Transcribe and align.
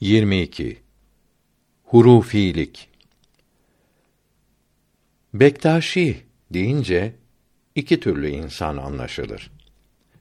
22 0.00 0.76
Hurufilik 1.84 2.88
Bektaşi 5.34 6.22
deyince 6.50 7.14
iki 7.74 8.00
türlü 8.00 8.28
insan 8.28 8.76
anlaşılır. 8.76 9.50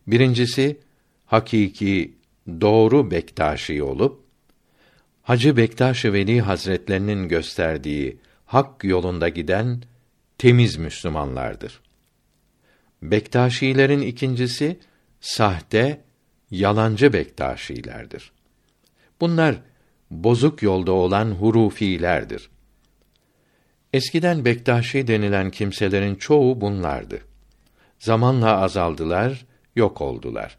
Birincisi 0.07 0.79
hakiki 1.25 2.13
doğru 2.61 3.11
Bektaşi 3.11 3.83
olup 3.83 4.23
Hacı 5.21 5.57
Bektaş 5.57 6.05
Veli 6.05 6.41
Hazretlerinin 6.41 7.27
gösterdiği 7.27 8.17
hak 8.45 8.83
yolunda 8.83 9.29
giden 9.29 9.83
temiz 10.37 10.77
Müslümanlardır. 10.77 11.81
Bektaşilerin 13.01 14.01
ikincisi 14.01 14.79
sahte, 15.21 16.01
yalancı 16.51 17.13
Bektaşilerdir. 17.13 18.38
Bunlar 19.21 19.55
bozuk 20.11 20.63
yolda 20.63 20.91
olan 20.91 21.31
hurufilerdir. 21.31 22.49
Eskiden 23.93 24.45
Bektaşi 24.45 25.07
denilen 25.07 25.51
kimselerin 25.51 26.15
çoğu 26.15 26.61
bunlardı. 26.61 27.21
Zamanla 27.99 28.61
azaldılar, 28.61 29.45
yok 29.75 30.01
oldular. 30.01 30.57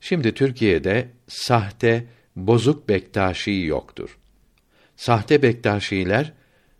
Şimdi 0.00 0.34
Türkiye'de 0.34 1.08
sahte, 1.28 2.06
bozuk 2.36 2.88
Bektaşi 2.88 3.50
yoktur. 3.50 4.18
Sahte 4.96 5.42
Bektaşiler 5.42 6.32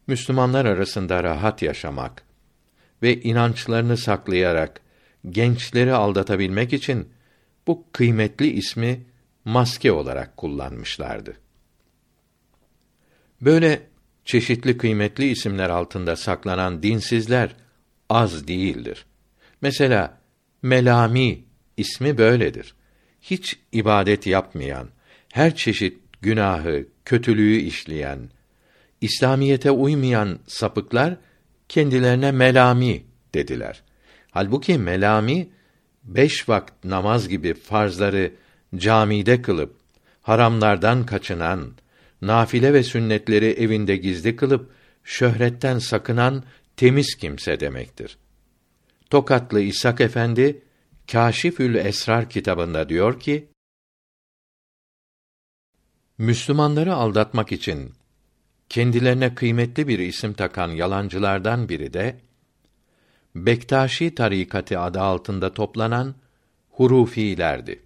Müslümanlar 0.07 0.65
arasında 0.65 1.25
rahat 1.25 1.63
yaşamak 1.63 2.23
ve 3.03 3.21
inançlarını 3.21 3.97
saklayarak 3.97 4.81
gençleri 5.31 5.93
aldatabilmek 5.93 6.73
için 6.73 7.09
bu 7.67 7.85
kıymetli 7.93 8.47
ismi 8.51 9.01
maske 9.47 9.93
olarak 9.93 10.37
kullanmışlardı. 10.37 11.37
Böyle 13.41 13.83
çeşitli 14.25 14.79
kıymetli 14.79 15.31
isimler 15.31 15.71
altında 15.71 16.17
saklanan 16.17 16.83
dinsizler 16.83 17.57
az 18.09 18.49
değildir. 18.49 19.07
Mesela 19.63 20.19
Melami 20.63 21.45
ismi 21.77 22.19
böyledir. 22.19 22.75
Hiç 23.21 23.59
ibadet 23.73 24.27
yapmayan, 24.27 24.89
her 25.33 25.57
çeşit 25.57 25.99
günahı, 26.23 26.87
kötülüğü 27.05 27.57
işleyen, 27.57 28.19
İslamiyete 29.01 29.71
uymayan 29.71 30.39
sapıklar 30.47 31.17
kendilerine 31.69 32.33
melami 32.33 33.05
dediler. 33.35 33.83
Halbuki 34.31 34.79
melami 34.79 35.49
beş 36.05 36.49
vakit 36.49 36.85
namaz 36.85 37.29
gibi 37.29 37.55
farzları 37.55 38.33
camide 38.75 39.43
kılıp 39.43 39.77
haramlardan 40.23 41.07
kaçınan, 41.07 41.73
nafile 42.23 42.73
ve 42.73 42.83
sünnetleri 42.83 43.47
evinde 43.47 43.97
gizli 43.97 44.37
kılıp 44.37 44.71
şöhretten 45.05 45.79
sakınan 45.79 46.45
temiz 46.77 47.15
kimse 47.15 47.61
demektir. 47.61 48.19
Tokatlı 49.11 49.61
İshak 49.61 50.01
Efendi 50.01 50.63
Kâşifül 51.13 51.75
Esrar 51.75 52.31
kitabında 52.31 52.89
diyor 52.89 53.21
ki: 53.21 53.49
Müslümanları 56.19 56.95
aldatmak 56.95 57.53
için 57.53 57.93
kendilerine 58.69 59.35
kıymetli 59.35 59.89
bir 59.89 59.99
isim 59.99 60.33
takan 60.33 60.69
yalancılardan 60.69 61.69
biri 61.69 61.93
de 61.93 62.21
Bektaşi 63.35 64.15
tarikatı 64.15 64.81
adı 64.81 65.01
altında 65.01 65.55
toplanan 65.55 66.15
hurufilerdi. 66.71 67.86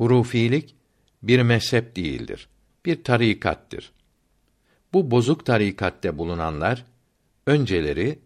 Hurufilik 0.00 0.74
bir 1.22 1.42
mezhep 1.42 1.96
değildir, 1.96 2.48
bir 2.86 3.04
tarikattır. 3.04 3.92
Bu 4.92 5.10
bozuk 5.10 5.46
tarikatte 5.46 6.18
bulunanlar 6.18 6.84
önceleri 7.46 8.18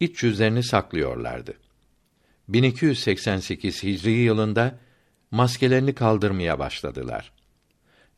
iç 0.00 0.22
yüzlerini 0.22 0.62
saklıyorlardı. 0.62 1.54
1288 2.48 3.82
Hicri 3.82 4.10
yılında 4.10 4.78
maskelerini 5.30 5.94
kaldırmaya 5.94 6.58
başladılar. 6.58 7.32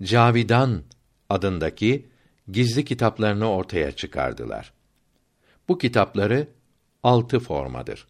Cavidan 0.02 0.82
adındaki 1.28 2.08
gizli 2.48 2.84
kitaplarını 2.84 3.50
ortaya 3.50 3.92
çıkardılar. 3.92 4.72
Bu 5.68 5.78
kitapları 5.78 6.48
altı 7.02 7.40
formadır. 7.40 8.06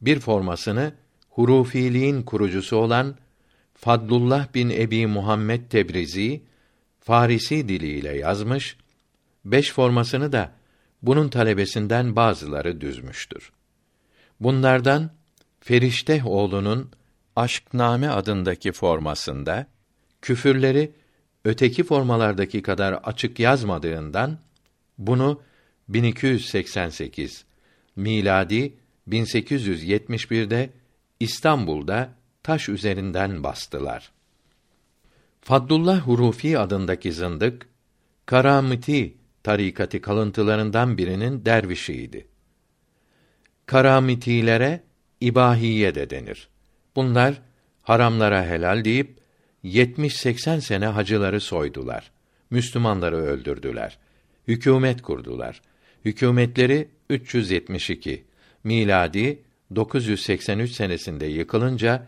Bir 0.00 0.20
formasını 0.20 0.94
hurufiliğin 1.30 2.22
kurucusu 2.22 2.76
olan 2.76 3.16
Fadlullah 3.80 4.54
bin 4.54 4.70
Ebi 4.70 5.06
Muhammed 5.06 5.70
Tebrizi 5.70 6.42
Farisi 7.00 7.68
diliyle 7.68 8.18
yazmış, 8.18 8.76
beş 9.44 9.72
formasını 9.72 10.32
da 10.32 10.52
bunun 11.02 11.28
talebesinden 11.28 12.16
bazıları 12.16 12.80
düzmüştür. 12.80 13.52
Bunlardan 14.40 15.10
Ferişte 15.60 16.22
oğlunun 16.24 16.90
Aşkname 17.36 18.08
adındaki 18.08 18.72
formasında 18.72 19.66
küfürleri 20.22 20.92
öteki 21.44 21.84
formalardaki 21.84 22.62
kadar 22.62 22.92
açık 22.92 23.40
yazmadığından 23.40 24.38
bunu 24.98 25.42
1288 25.88 27.44
miladi 27.96 28.74
1871'de 29.08 30.70
İstanbul'da 31.20 32.19
taş 32.42 32.68
üzerinden 32.68 33.42
bastılar. 33.42 34.12
Fadlullah 35.40 36.00
Hurufi 36.00 36.58
adındaki 36.58 37.12
zındık 37.12 37.66
Karamiti 38.26 39.14
tarikati 39.42 40.00
kalıntılarından 40.00 40.98
birinin 40.98 41.44
dervişiydi. 41.44 42.26
Karamitilere 43.66 44.80
ibahiye 45.20 45.94
de 45.94 46.10
denir. 46.10 46.48
Bunlar 46.96 47.42
haramlara 47.82 48.46
helal 48.46 48.84
deyip 48.84 49.18
70-80 49.64 50.60
sene 50.60 50.86
hacıları 50.86 51.40
soydular. 51.40 52.10
Müslümanları 52.50 53.16
öldürdüler. 53.16 53.98
Hükümet 54.48 55.02
kurdular. 55.02 55.62
Hükümetleri 56.04 56.88
372 57.10 58.24
miladi 58.64 59.42
983 59.74 60.70
senesinde 60.70 61.26
yıkılınca 61.26 62.06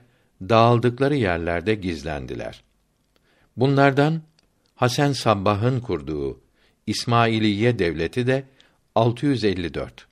dağıldıkları 0.49 1.17
yerlerde 1.17 1.75
gizlendiler. 1.75 2.63
Bunlardan 3.57 4.23
Hasan 4.75 5.13
Sabbah'ın 5.13 5.81
kurduğu 5.81 6.41
İsmailiye 6.87 7.79
devleti 7.79 8.27
de 8.27 8.45
654 8.95 10.07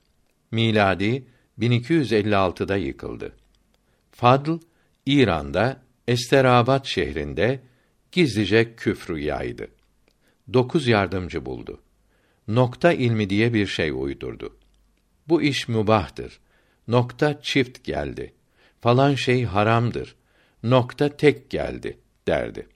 miladi 0.51 1.25
1256'da 1.59 2.77
yıkıldı. 2.77 3.35
Fadl 4.11 4.51
İran'da 5.05 5.81
Esterabat 6.07 6.85
şehrinde 6.85 7.59
gizlice 8.11 8.75
küfrü 8.75 9.19
yaydı. 9.19 9.67
Dokuz 10.53 10.87
yardımcı 10.87 11.45
buldu. 11.45 11.81
Nokta 12.47 12.93
ilmi 12.93 13.29
diye 13.29 13.53
bir 13.53 13.67
şey 13.67 13.91
uydurdu. 13.91 14.57
Bu 15.27 15.41
iş 15.41 15.67
mübahtır. 15.67 16.39
Nokta 16.87 17.41
çift 17.41 17.83
geldi. 17.83 18.33
Falan 18.81 19.15
şey 19.15 19.43
haramdır. 19.43 20.15
Nokta 20.63 21.17
tek 21.17 21.49
geldi 21.49 21.99
derdi. 22.27 22.67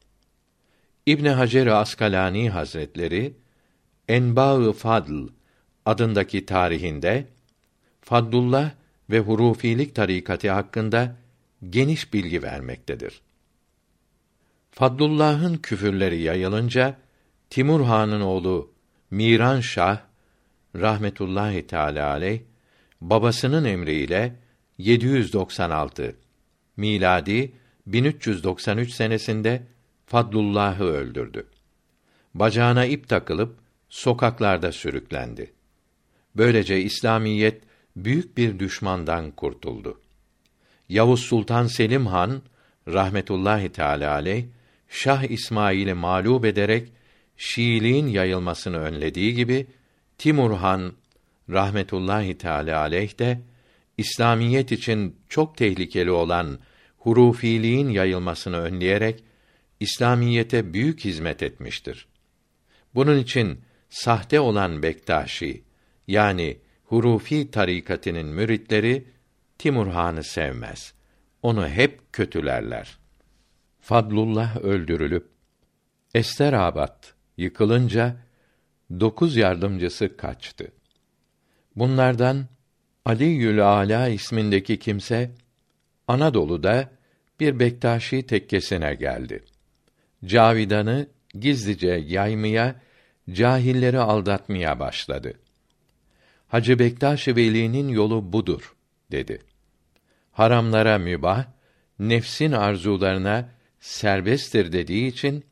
İbn 1.06 1.26
Hacer 1.26 1.68
Askalani 1.68 2.50
Hazretleri 2.50 3.34
Enba-ı 4.08 4.74
Fadl 4.74 5.28
adındaki 5.86 6.46
tarihinde 6.46 7.28
Fadlullah 8.02 8.72
ve 9.10 9.20
hurufilik 9.20 9.96
tarikatı 9.96 10.52
hakkında 10.52 11.16
geniş 11.70 12.14
bilgi 12.14 12.44
vermektedir. 12.44 13.22
Fadlullah'ın 14.72 15.58
küfürleri 15.58 16.22
yayılınca 16.22 16.98
Timur 17.50 17.82
Han'ın 17.82 18.22
oğlu 18.22 18.72
Miran 19.12 19.60
Şah 19.60 20.00
rahmetullahi 20.76 21.68
teala 21.68 22.10
aleyh 22.10 22.42
babasının 23.02 23.66
emriyle 23.66 24.36
796 24.78 26.16
miladi 26.78 27.52
1393 27.88 28.94
senesinde 28.94 29.64
Fadlullah'ı 30.06 30.84
öldürdü. 30.84 31.48
Bacağına 32.34 32.86
ip 32.86 33.10
takılıp 33.10 33.58
sokaklarda 33.90 34.72
sürüklendi. 34.72 35.54
Böylece 36.36 36.82
İslamiyet 36.82 37.62
büyük 37.96 38.38
bir 38.38 38.60
düşmandan 38.60 39.32
kurtuldu. 39.32 40.02
Yavuz 40.90 41.20
Sultan 41.20 41.68
Selim 41.68 42.08
Han 42.08 42.42
rahmetullahi 42.88 43.72
teala 43.72 44.12
aleyh 44.12 44.46
Şah 44.90 45.24
İsmail'i 45.24 45.94
mağlup 45.94 46.46
ederek 46.46 46.92
Şiiliğin 47.38 48.08
yayılmasını 48.08 48.78
önlediği 48.78 49.36
gibi 49.36 49.68
Timur 50.18 50.52
Han 50.52 50.94
rahmetullahi 51.50 52.38
teala 52.38 52.80
aleyh 52.80 53.20
de 53.20 53.42
İslamiyet 53.98 54.72
için 54.72 55.16
çok 55.30 55.58
tehlikeli 55.58 56.12
olan 56.12 56.60
hurufiliğin 57.06 57.90
yayılmasını 57.90 58.58
önleyerek 58.58 59.24
İslamiyete 59.80 60.74
büyük 60.74 61.06
hizmet 61.06 61.44
etmiştir. 61.44 62.08
Bunun 62.96 63.18
için 63.18 63.62
sahte 63.90 64.40
olan 64.40 64.84
Bektaşi 64.84 65.64
yani 66.08 66.58
Hurufi 66.84 67.52
tarikatının 67.52 68.26
müritleri 68.26 69.08
Timur 69.58 69.88
Han'ı 69.88 70.24
sevmez. 70.24 70.94
Onu 71.42 71.68
hep 71.68 72.14
kötülerler. 72.14 72.98
Fadlullah 73.82 74.58
öldürülüp 74.58 75.30
Esterabat 76.14 77.14
yıkılınca 77.38 78.16
dokuz 79.00 79.36
yardımcısı 79.36 80.18
kaçtı. 80.18 80.72
Bunlardan 81.76 82.46
Ali 83.06 83.26
Yül 83.26 83.68
Ala 83.68 84.08
ismindeki 84.08 84.80
kimse 84.80 85.32
Anadolu'da 86.08 86.95
bir 87.40 87.60
Bektaşi 87.60 88.26
tekkesine 88.26 88.96
geldi. 88.96 89.44
Cavidan'ı 90.26 91.08
gizlice 91.40 92.04
yaymaya, 92.08 92.82
cahilleri 93.32 94.00
aldatmaya 94.00 94.80
başladı. 94.80 95.34
Hacı 96.48 96.80
Bektaş-ı 96.80 97.36
Veli'nin 97.36 97.88
yolu 97.88 98.34
budur 98.34 98.76
dedi. 99.12 99.42
Haramlara 100.32 100.98
mübah, 100.98 101.46
nefsin 102.00 102.52
arzularına 102.52 103.50
serbesttir 103.80 104.72
dediği 104.72 105.08
için 105.08 105.46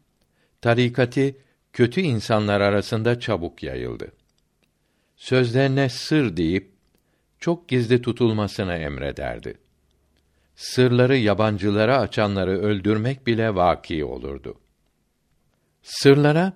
tarikati 0.61 1.37
kötü 1.73 2.01
insanlar 2.01 2.61
arasında 2.61 3.19
çabuk 3.19 3.63
yayıldı. 3.63 4.11
Sözlerine 5.15 5.89
sır 5.89 6.37
deyip 6.37 6.71
çok 7.39 7.69
gizli 7.69 8.01
tutulmasını 8.01 8.73
emrederdi. 8.73 9.62
Sırları 10.55 11.17
yabancılara 11.17 11.99
açanları 11.99 12.61
öldürmek 12.61 13.27
bile 13.27 13.55
vaki 13.55 14.05
olurdu. 14.05 14.59
Sırlara 15.83 16.53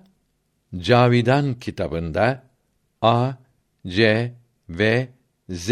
Cavidan 0.76 1.54
kitabında 1.54 2.44
A, 3.02 3.32
C 3.86 4.32
ve 4.68 5.08
Z 5.48 5.70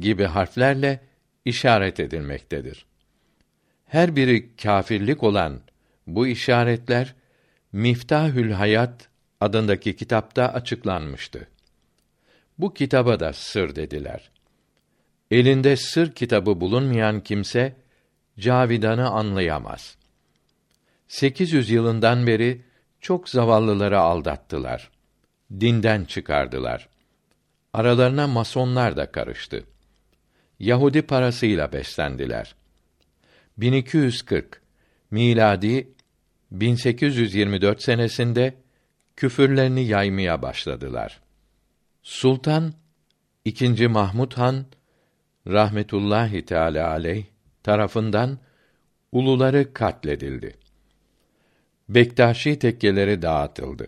gibi 0.00 0.24
harflerle 0.24 1.00
işaret 1.44 2.00
edilmektedir. 2.00 2.86
Her 3.86 4.16
biri 4.16 4.56
kâfirlik 4.56 5.22
olan 5.22 5.60
bu 6.06 6.26
işaretler 6.26 7.14
Miftahül 7.72 8.50
Hayat 8.50 9.08
adındaki 9.40 9.96
kitapta 9.96 10.48
açıklanmıştı. 10.48 11.48
Bu 12.58 12.74
kitaba 12.74 13.20
da 13.20 13.32
sır 13.32 13.76
dediler. 13.76 14.30
Elinde 15.30 15.76
sır 15.76 16.12
kitabı 16.12 16.60
bulunmayan 16.60 17.20
kimse 17.20 17.76
Cavidan'ı 18.38 19.10
anlayamaz. 19.10 19.96
800 21.08 21.70
yılından 21.70 22.26
beri 22.26 22.62
çok 23.00 23.28
zavallıları 23.28 24.00
aldattılar. 24.00 24.90
Dinden 25.60 26.04
çıkardılar. 26.04 26.88
Aralarına 27.72 28.26
masonlar 28.26 28.96
da 28.96 29.12
karıştı. 29.12 29.64
Yahudi 30.58 31.02
parasıyla 31.02 31.72
beslendiler. 31.72 32.54
1240 33.58 34.62
miladi 35.10 35.88
1824 36.50 37.82
senesinde 37.82 38.54
küfürlerini 39.16 39.84
yaymaya 39.84 40.42
başladılar. 40.42 41.20
Sultan 42.02 42.74
II. 43.44 43.86
Mahmud 43.86 44.32
Han 44.32 44.66
rahmetullahi 45.46 46.44
teala 46.44 46.88
aleyh 46.88 47.24
tarafından 47.62 48.38
uluları 49.12 49.72
katledildi. 49.74 50.54
Bektaşi 51.88 52.58
tekkeleri 52.58 53.22
dağıtıldı. 53.22 53.86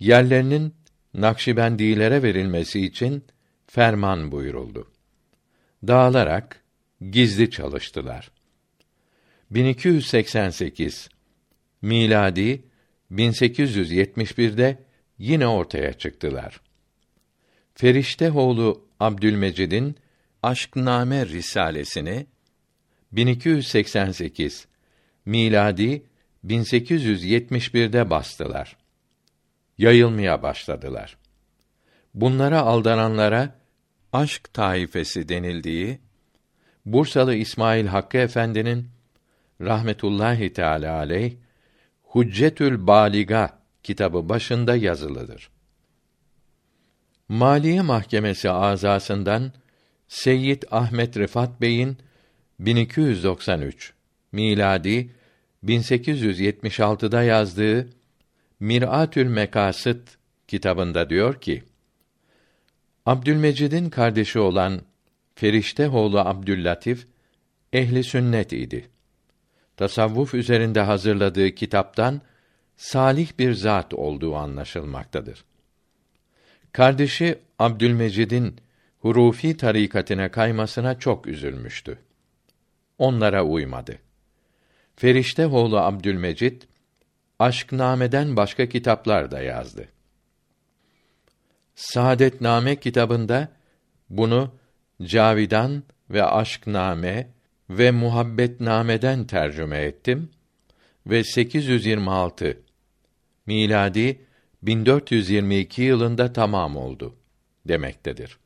Yerlerinin 0.00 0.74
Nakşibendilere 1.14 2.22
verilmesi 2.22 2.80
için 2.80 3.24
ferman 3.66 4.32
buyuruldu. 4.32 4.90
Dağılarak 5.86 6.62
gizli 7.10 7.50
çalıştılar. 7.50 8.30
1288 9.50 11.08
miladi 11.82 12.62
1871'de 13.12 14.84
yine 15.18 15.46
ortaya 15.46 15.92
çıktılar. 15.92 16.60
Feriştehoğlu 17.74 18.88
Abdülmecid'in 19.00 19.96
Aşkname 20.42 21.26
risalesini 21.26 22.26
1288 23.12 24.66
miladi 25.26 26.02
1871'de 26.46 28.10
bastılar. 28.10 28.76
Yayılmaya 29.78 30.42
başladılar. 30.42 31.18
Bunlara 32.14 32.60
aldananlara 32.60 33.54
aşk 34.12 34.54
taifesi 34.54 35.28
denildiği 35.28 35.98
Bursalı 36.86 37.34
İsmail 37.34 37.86
Hakkı 37.86 38.18
Efendi'nin 38.18 38.88
rahmetullahi 39.60 40.52
teala 40.52 40.96
aleyh 40.96 41.36
Huccetül 42.02 42.86
Baliga 42.86 43.58
kitabı 43.82 44.28
başında 44.28 44.76
yazılıdır. 44.76 45.50
Maliye 47.28 47.82
Mahkemesi 47.82 48.50
azasından 48.50 49.52
Seyyid 50.08 50.62
Ahmet 50.70 51.16
Rıfat 51.16 51.60
Bey'in 51.60 51.98
1293 52.60 53.92
miladi 54.32 55.10
1876'da 55.64 57.22
yazdığı 57.22 57.88
Mir'atül 58.60 59.26
Mekasıt 59.26 60.18
kitabında 60.48 61.10
diyor 61.10 61.40
ki: 61.40 61.62
Abdülmecid'in 63.06 63.90
kardeşi 63.90 64.38
olan 64.38 64.80
Feriştehoğlu 65.34 66.18
Abdüllatif 66.18 67.06
ehli 67.72 68.04
sünnet 68.04 68.52
idi. 68.52 68.88
Tasavvuf 69.76 70.34
üzerinde 70.34 70.80
hazırladığı 70.80 71.50
kitaptan 71.50 72.20
salih 72.76 73.38
bir 73.38 73.52
zat 73.52 73.94
olduğu 73.94 74.36
anlaşılmaktadır. 74.36 75.44
Kardeşi 76.72 77.38
Abdülmecid'in 77.58 78.56
hurufi 78.98 79.56
tarikatine 79.56 80.28
kaymasına 80.28 80.98
çok 80.98 81.26
üzülmüştü. 81.26 81.98
Onlara 82.98 83.44
uymadı. 83.44 83.98
Feriştehoğlu 84.96 85.78
Abdülmecid 85.78 86.62
Aşkname'den 87.38 88.36
başka 88.36 88.68
kitaplar 88.68 89.30
da 89.30 89.40
yazdı. 89.40 89.88
Saadetname 91.74 92.76
kitabında 92.76 93.48
bunu 94.10 94.54
Cavidan 95.02 95.82
ve 96.10 96.24
Aşkname 96.24 97.28
ve 97.70 97.90
Muhabbetname'den 97.90 99.26
tercüme 99.26 99.78
ettim 99.78 100.30
ve 101.06 101.24
826 101.24 102.58
miladi 103.46 104.20
1422 104.62 105.82
yılında 105.82 106.32
tamam 106.32 106.76
oldu 106.76 107.16
demektedir. 107.68 108.38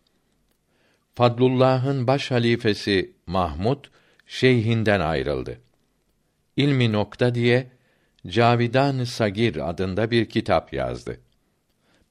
Fadlullah'ın 1.15 2.07
baş 2.07 2.31
halifesi 2.31 3.13
Mahmud 3.27 3.85
şeyhinden 4.27 5.01
ayrıldı. 5.01 5.61
İlmi 6.57 6.93
nokta 6.93 7.35
diye 7.35 7.71
Cavidan 8.27 9.05
Sagir 9.05 9.69
adında 9.71 10.11
bir 10.11 10.29
kitap 10.29 10.73
yazdı. 10.73 11.21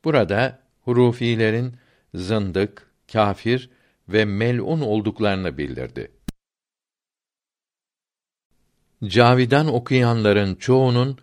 Burada 0.03 0.59
hurufilerin 0.81 1.75
zındık, 2.13 2.91
kafir 3.11 3.69
ve 4.09 4.25
melun 4.25 4.81
olduklarını 4.81 5.57
bildirdi. 5.57 6.11
Cavidan 9.05 9.73
okuyanların 9.73 10.55
çoğunun 10.55 11.17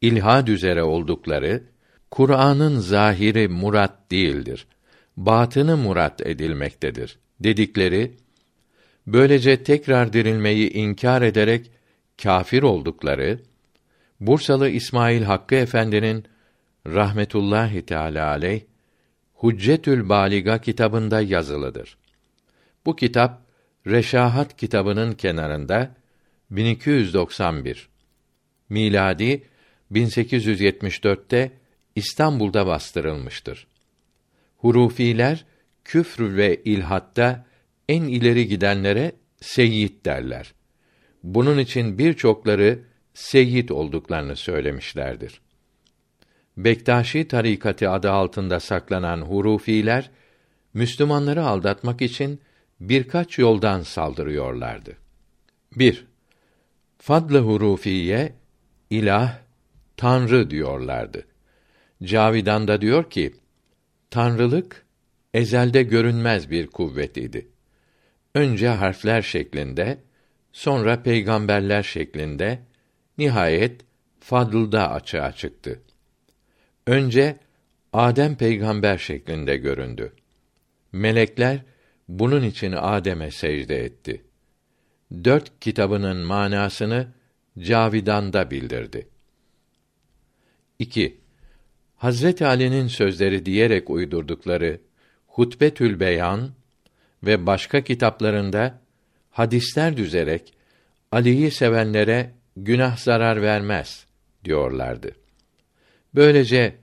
ilhad 0.00 0.46
üzere 0.46 0.82
oldukları 0.82 1.62
Kur'an'ın 2.10 2.78
zahiri 2.78 3.48
murat 3.48 4.10
değildir. 4.10 4.66
Batını 5.18 5.76
murat 5.76 6.26
edilmektedir 6.26 7.18
dedikleri 7.40 8.12
böylece 9.06 9.62
tekrar 9.62 10.12
dirilmeyi 10.12 10.72
inkar 10.72 11.22
ederek 11.22 11.70
kafir 12.22 12.62
oldukları 12.62 13.40
Bursalı 14.20 14.68
İsmail 14.68 15.22
Hakkı 15.22 15.54
Efendi'nin 15.54 16.24
rahmetullahi 16.86 17.86
teala 17.86 18.28
aleyh 18.28 18.60
Huccetül 19.34 20.08
Baliga 20.08 20.60
kitabında 20.60 21.20
yazılıdır. 21.20 21.98
Bu 22.86 22.96
kitap 22.96 23.42
Reşahat 23.86 24.56
kitabının 24.56 25.12
kenarında 25.12 25.94
1291 26.50 27.88
miladi 28.68 29.42
1874'te 29.92 31.52
İstanbul'da 31.94 32.66
bastırılmıştır. 32.66 33.66
Hurufiler 34.58 35.44
küfr 35.84 36.36
ve 36.36 36.62
ilhatta 36.64 37.46
en 37.88 38.02
ileri 38.02 38.48
gidenlere 38.48 39.12
seyyid 39.40 40.04
derler. 40.04 40.54
Bunun 41.22 41.58
için 41.58 41.98
birçokları 41.98 42.78
seyyid 43.14 43.68
olduklarını 43.68 44.36
söylemişlerdir. 44.36 45.40
Bektaşi 46.56 47.28
tarikatı 47.28 47.90
adı 47.90 48.10
altında 48.10 48.60
saklanan 48.60 49.22
hurufiler 49.22 50.10
Müslümanları 50.74 51.44
aldatmak 51.44 52.02
için 52.02 52.40
birkaç 52.80 53.38
yoldan 53.38 53.82
saldırıyorlardı. 53.82 54.96
1. 55.76 56.06
Fadlı 56.98 57.38
hurufiye 57.38 58.32
ilah, 58.90 59.38
tanrı 59.96 60.50
diyorlardı. 60.50 61.26
Cavidan 62.02 62.68
da 62.68 62.80
diyor 62.80 63.10
ki, 63.10 63.34
tanrılık 64.10 64.86
ezelde 65.34 65.82
görünmez 65.82 66.50
bir 66.50 66.66
kuvvet 66.66 67.16
idi. 67.16 67.48
Önce 68.34 68.68
harfler 68.68 69.22
şeklinde, 69.22 69.98
sonra 70.52 71.02
peygamberler 71.02 71.82
şeklinde, 71.82 72.62
nihayet 73.18 73.80
fadılda 74.20 74.90
açığa 74.90 75.32
çıktı. 75.32 75.82
Önce 76.86 77.36
Adem 77.92 78.36
peygamber 78.36 78.98
şeklinde 78.98 79.56
göründü. 79.56 80.12
Melekler 80.92 81.60
bunun 82.08 82.42
için 82.42 82.72
Adem'e 82.72 83.30
secde 83.30 83.84
etti. 83.84 84.24
Dört 85.24 85.60
kitabının 85.60 86.16
manasını 86.16 87.08
Cavidan'da 87.58 88.50
bildirdi. 88.50 89.08
2. 90.78 91.20
Hazret 91.98 92.42
Ali'nin 92.42 92.86
sözleri 92.88 93.46
diyerek 93.46 93.90
uydurdukları 93.90 94.80
Hutbetül 95.26 96.00
Beyan 96.00 96.50
ve 97.22 97.46
başka 97.46 97.80
kitaplarında 97.80 98.80
hadisler 99.30 99.96
düzerek 99.96 100.52
Ali'yi 101.12 101.50
sevenlere 101.50 102.30
günah 102.56 102.96
zarar 102.96 103.42
vermez 103.42 104.06
diyorlardı. 104.44 105.12
Böylece 106.14 106.74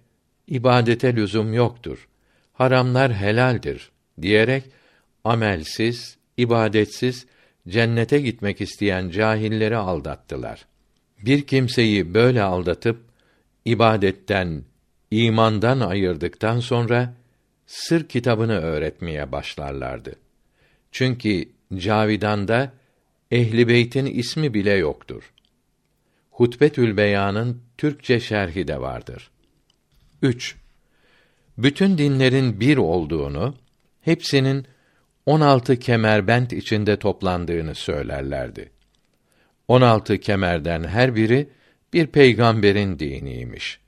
ibadete 0.48 1.15
lüzum 1.15 1.53
yoktur. 1.53 2.07
Haramlar 2.53 3.13
helaldir 3.13 3.91
diyerek 4.22 4.63
amelsiz, 5.24 6.17
ibadetsiz 6.38 7.25
cennete 7.67 8.19
gitmek 8.19 8.62
isteyen 8.62 9.10
cahilleri 9.10 9.77
aldattılar. 9.77 10.65
Bir 11.25 11.41
kimseyi 11.48 12.13
böyle 12.13 12.41
aldatıp 12.41 13.01
ibadetten, 13.65 14.63
imandan 15.15 15.79
ayırdıktan 15.79 16.60
sonra 16.60 17.13
sır 17.65 18.07
kitabını 18.07 18.60
öğretmeye 18.60 19.31
başlarlardı. 19.31 20.15
Çünkü 20.91 21.50
Cavidan'da 21.75 22.74
Ehli 23.31 23.67
Beyt'in 23.67 24.05
ismi 24.05 24.53
bile 24.53 24.72
yoktur. 24.72 25.34
Hutbetül 26.31 26.98
Beyan'ın 26.98 27.62
Türkçe 27.77 28.19
şerhi 28.19 28.67
de 28.67 28.81
vardır. 28.81 29.31
3. 30.22 30.55
Bütün 31.57 31.98
dinlerin 31.98 32.60
bir 32.60 32.77
olduğunu, 32.77 33.55
hepsinin 34.01 34.67
16 35.25 35.79
kemerbent 35.79 36.53
içinde 36.53 37.00
toplandığını 37.00 37.75
söylerlerdi. 37.75 38.72
16 39.67 40.17
kemerden 40.17 40.84
her 40.84 41.15
biri 41.15 41.50
bir 41.93 42.07
peygamberin 42.07 43.00
diniymiş. 43.00 43.85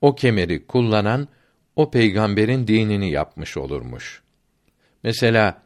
O 0.00 0.14
kemeri 0.14 0.66
kullanan 0.66 1.28
o 1.76 1.90
peygamberin 1.90 2.66
dinini 2.66 3.10
yapmış 3.10 3.56
olurmuş. 3.56 4.22
Mesela 5.02 5.62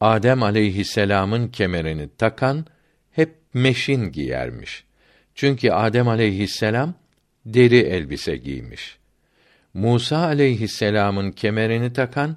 Adem 0.00 0.42
aleyhisselam'ın 0.42 1.48
kemerini 1.48 2.08
takan 2.18 2.66
hep 3.10 3.34
meşin 3.54 4.12
giyermiş. 4.12 4.84
Çünkü 5.34 5.70
Adem 5.70 6.08
aleyhisselam 6.08 6.94
deri 7.46 7.78
elbise 7.78 8.36
giymiş. 8.36 8.98
Musa 9.74 10.18
aleyhisselam'ın 10.18 11.30
kemerini 11.30 11.92
takan 11.92 12.36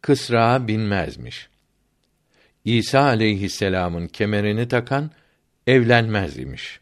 kısrağa 0.00 0.68
binmezmiş. 0.68 1.48
İsa 2.64 3.02
aleyhisselam'ın 3.02 4.06
kemerini 4.06 4.68
takan 4.68 5.10
evlenmez 5.66 6.38
imiş. 6.38 6.80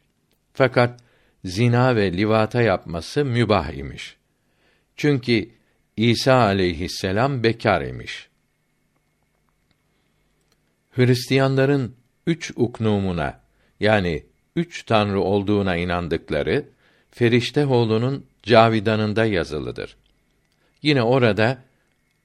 Fakat 0.52 1.00
zina 1.44 1.96
ve 1.96 2.12
livata 2.12 2.62
yapması 2.62 3.24
mübah 3.24 3.72
imiş. 3.72 4.16
Çünkü 4.96 5.50
İsa 5.96 6.34
aleyhisselam 6.34 7.42
bekar 7.42 7.82
imiş. 7.82 8.28
Hristiyanların 10.90 11.94
üç 12.26 12.52
uknumuna 12.56 13.40
yani 13.80 14.24
üç 14.56 14.82
tanrı 14.82 15.20
olduğuna 15.20 15.76
inandıkları 15.76 16.64
Feriştehoğlu'nun 17.10 18.26
Cavidanında 18.42 19.24
yazılıdır. 19.24 19.96
Yine 20.82 21.02
orada 21.02 21.62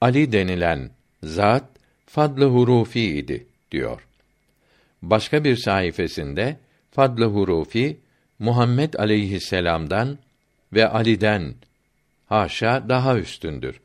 Ali 0.01 0.31
denilen 0.31 0.91
zat 1.23 1.63
fadlı 2.05 2.45
hurufi 2.45 3.01
idi 3.01 3.47
diyor. 3.71 4.07
Başka 5.01 5.43
bir 5.43 5.55
sayfasında 5.55 6.57
fadlı 6.91 7.25
hurufi 7.25 7.97
Muhammed 8.39 8.93
aleyhisselam'dan 8.93 10.17
ve 10.73 10.87
Ali'den 10.87 11.55
haşa 12.25 12.89
daha 12.89 13.17
üstündür. 13.17 13.81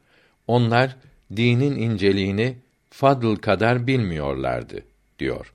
Onlar 0.46 0.96
dinin 1.36 1.76
inceliğini 1.76 2.56
fadıl 2.90 3.36
kadar 3.36 3.86
bilmiyorlardı 3.86 4.82
diyor. 5.18 5.52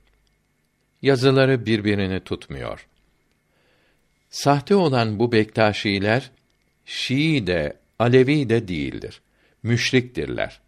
Yazıları 1.01 1.65
birbirini 1.65 2.19
tutmuyor. 2.19 2.87
Sahte 4.29 4.75
olan 4.75 5.19
bu 5.19 5.31
Bektaşiler 5.31 6.31
Şii 6.85 7.47
de 7.47 7.77
Alevi 7.99 8.49
de 8.49 8.67
değildir. 8.67 9.21
Müşriktirler. 9.63 10.59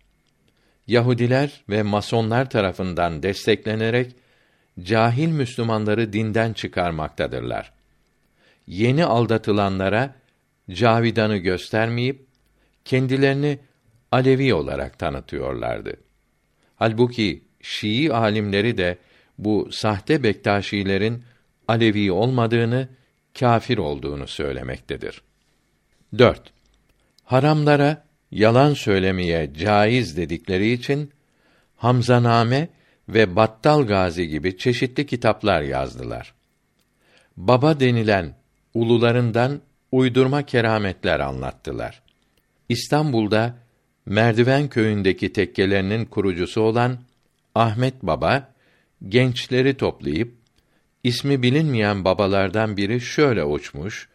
Yahudiler 0.88 1.64
ve 1.70 1.84
masonlar 1.84 2.50
tarafından 2.50 3.24
desteklenerek 3.24 4.16
cahil 4.84 5.28
Müslümanları 5.28 6.14
dinden 6.14 6.54
çıkarmaktadırlar. 6.54 7.77
Yeni 8.68 9.06
aldatılanlara 9.06 10.16
Cavidan'ı 10.72 11.38
göstermeyip 11.38 12.26
kendilerini 12.86 13.60
Alevi 14.12 14.54
olarak 14.54 15.00
tanıtıyorlardı. 15.00 15.98
Halbuki 16.76 17.44
Şii 17.62 18.14
alimleri 18.14 18.78
de 18.78 18.98
bu 19.38 19.70
sahte 19.72 20.24
Bektaşilerin 20.24 21.24
Alevi 21.68 22.12
olmadığını, 22.12 22.90
kâfir 23.40 23.78
olduğunu 23.78 24.28
söylemektedir. 24.28 25.22
4. 26.18 26.54
Haramlara 27.24 28.06
yalan 28.32 28.74
söylemeye 28.74 29.54
caiz 29.54 30.18
dedikleri 30.18 30.72
için 30.72 31.12
Hamzaname 31.76 32.70
ve 33.10 33.36
Battal 33.36 33.88
Gazi 33.88 34.28
gibi 34.28 34.58
çeşitli 34.58 35.06
kitaplar 35.06 35.62
yazdılar. 35.62 36.34
Baba 37.38 37.80
denilen 37.80 38.36
ulularından 38.78 39.62
uydurma 39.92 40.46
kerametler 40.46 41.20
anlattılar. 41.20 42.02
İstanbul'da 42.70 43.56
Merdiven 44.06 44.68
köyündeki 44.68 45.34
tekkelerinin 45.34 46.06
kurucusu 46.06 46.62
olan 46.62 46.98
Ahmet 47.56 48.04
Baba 48.04 48.54
gençleri 49.10 49.78
toplayıp 49.78 50.34
ismi 51.04 51.42
bilinmeyen 51.44 52.06
babalardan 52.06 52.78
biri 52.78 53.02
şöyle 53.02 53.44
uçmuş, 53.44 54.10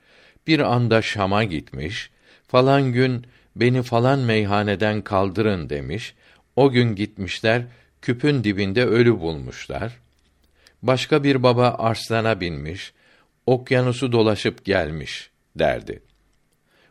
bir 0.46 0.60
anda 0.60 1.02
Şam'a 1.02 1.44
gitmiş, 1.44 2.10
falan 2.48 2.92
gün 2.92 3.26
beni 3.56 3.82
falan 3.82 4.18
meyhaneden 4.18 5.02
kaldırın 5.02 5.70
demiş. 5.70 6.14
O 6.56 6.70
gün 6.70 6.94
gitmişler, 6.94 7.62
küpün 8.02 8.44
dibinde 8.44 8.84
ölü 8.84 9.20
bulmuşlar. 9.20 9.98
Başka 10.82 11.24
bir 11.24 11.42
baba 11.42 11.76
arslana 11.78 12.40
binmiş, 12.40 12.92
okyanusu 13.46 14.12
dolaşıp 14.12 14.64
gelmiş 14.64 15.30
derdi. 15.56 16.02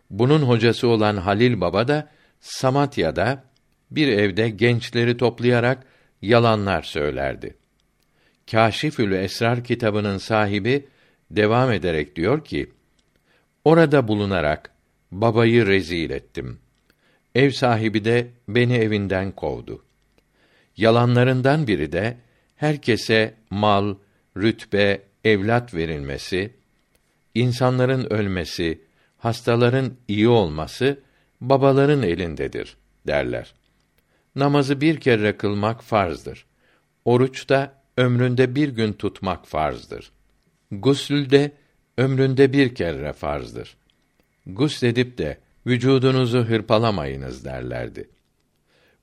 Bunun 0.10 0.42
hocası 0.42 0.88
olan 0.88 1.18
Halil 1.18 1.62
Baba 1.62 1.88
da 1.88 2.10
Samatya'da 2.40 3.44
bir 3.92 4.08
evde 4.08 4.50
gençleri 4.50 5.18
toplayarak 5.18 5.86
yalanlar 6.22 6.82
söylerdi. 6.82 7.58
Kâşifül 8.52 9.12
Esrar 9.12 9.64
kitabının 9.64 10.18
sahibi 10.18 10.88
devam 11.32 11.72
ederek 11.72 12.16
diyor 12.16 12.46
ki: 12.46 12.72
Orada 13.66 14.08
bulunarak 14.08 14.72
babayı 15.12 15.68
rezil 15.68 16.10
ettim. 16.10 16.60
Ev 17.36 17.50
sahibi 17.50 18.06
de 18.06 18.28
beni 18.48 18.74
evinden 18.76 19.32
kovdu. 19.32 19.86
Yalanlarından 20.78 21.68
biri 21.68 21.92
de 21.92 22.18
herkese 22.56 23.34
mal, 23.50 23.96
rütbe, 24.38 25.02
evlat 25.26 25.74
verilmesi, 25.74 26.54
insanların 27.36 28.14
ölmesi, 28.14 28.82
hastaların 29.18 29.94
iyi 30.08 30.28
olması 30.28 31.00
babaların 31.42 32.04
elindedir 32.04 32.78
derler. 33.08 33.54
Namazı 34.36 34.82
bir 34.82 35.00
kere 35.00 35.38
kılmak 35.38 35.84
farzdır. 35.84 36.46
Oruç 37.06 37.50
da 37.50 37.74
ömründe 37.98 38.56
bir 38.56 38.70
gün 38.70 38.94
tutmak 38.94 39.48
farzdır. 39.48 40.12
Gusül 40.72 41.30
de 41.30 41.52
ömründe 41.98 42.54
bir 42.54 42.76
kere 42.76 43.14
farzdır. 43.14 43.78
Gusledip 44.46 45.18
de 45.18 45.38
vücudunuzu 45.68 46.40
hırpalamayınız 46.40 47.46
derlerdi. 47.46 48.10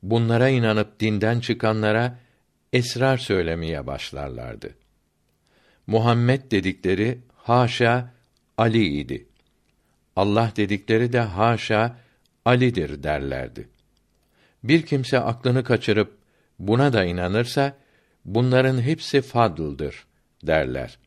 Bunlara 0.02 0.48
inanıp 0.48 1.00
dinden 1.00 1.40
çıkanlara 1.40 2.18
esrar 2.72 3.18
söylemeye 3.18 3.86
başlarlardı. 3.86 4.74
Muhammed 5.88 6.50
dedikleri 6.50 7.18
haşa 7.36 8.14
Ali 8.58 8.84
idi. 8.84 9.26
Allah 10.16 10.52
dedikleri 10.56 11.12
de 11.12 11.20
haşa 11.20 11.98
Ali'dir 12.44 13.02
derlerdi. 13.02 13.68
Bir 14.64 14.82
kimse 14.86 15.20
aklını 15.20 15.64
kaçırıp 15.64 16.18
buna 16.58 16.92
da 16.92 17.04
inanırsa 17.04 17.76
bunların 18.24 18.80
hepsi 18.80 19.20
fadıldır 19.20 20.06
derler. 20.42 20.98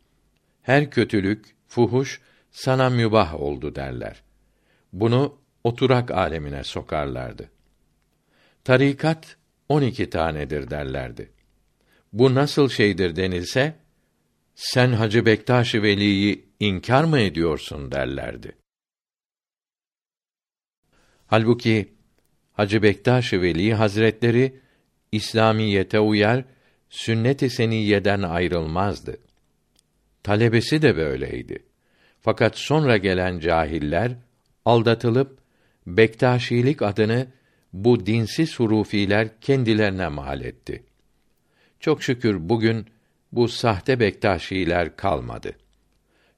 Her 0.62 0.90
kötülük, 0.90 1.56
fuhuş 1.68 2.22
sana 2.52 2.90
mübah 2.90 3.42
oldu 3.42 3.76
derler. 3.76 4.24
Bunu 4.94 5.38
oturak 5.64 6.12
alemine 6.12 6.64
sokarlardı. 6.64 7.50
Tarikat 8.64 9.38
on 9.70 9.82
iki 9.82 10.10
tanedir 10.10 10.70
derlerdi. 10.70 11.32
Bu 12.14 12.36
nasıl 12.36 12.70
şeydir 12.70 13.16
denilse, 13.16 13.81
sen 14.56 14.92
Hacı 14.92 15.26
Bektaş-ı 15.26 15.84
Veli'yi 15.84 16.46
inkar 16.60 17.04
mı 17.04 17.20
ediyorsun 17.20 17.92
derlerdi. 17.92 18.56
Halbuki 21.28 21.94
Hacı 22.54 22.84
Bektaş-ı 22.84 23.42
Veli 23.42 23.74
Hazretleri 23.74 24.60
İslamiyete 25.12 26.00
uyar, 26.00 26.46
sünnet-i 26.90 27.50
seniyeden 27.50 28.22
ayrılmazdı. 28.22 29.18
Talebesi 30.24 30.82
de 30.82 30.96
böyleydi. 30.96 31.64
Fakat 32.22 32.58
sonra 32.58 32.98
gelen 32.98 33.40
cahiller 33.40 34.12
aldatılıp 34.66 35.42
Bektaşilik 35.88 36.82
adını 36.82 37.28
bu 37.74 38.06
dinsiz 38.06 38.60
hurufiler 38.60 39.40
kendilerine 39.42 40.08
mal 40.08 40.42
etti. 40.42 40.84
Çok 41.80 42.04
şükür 42.04 42.50
bugün 42.50 42.86
bu 43.32 43.48
sahte 43.48 44.00
Bektaşiler 44.00 44.96
kalmadı. 44.96 45.52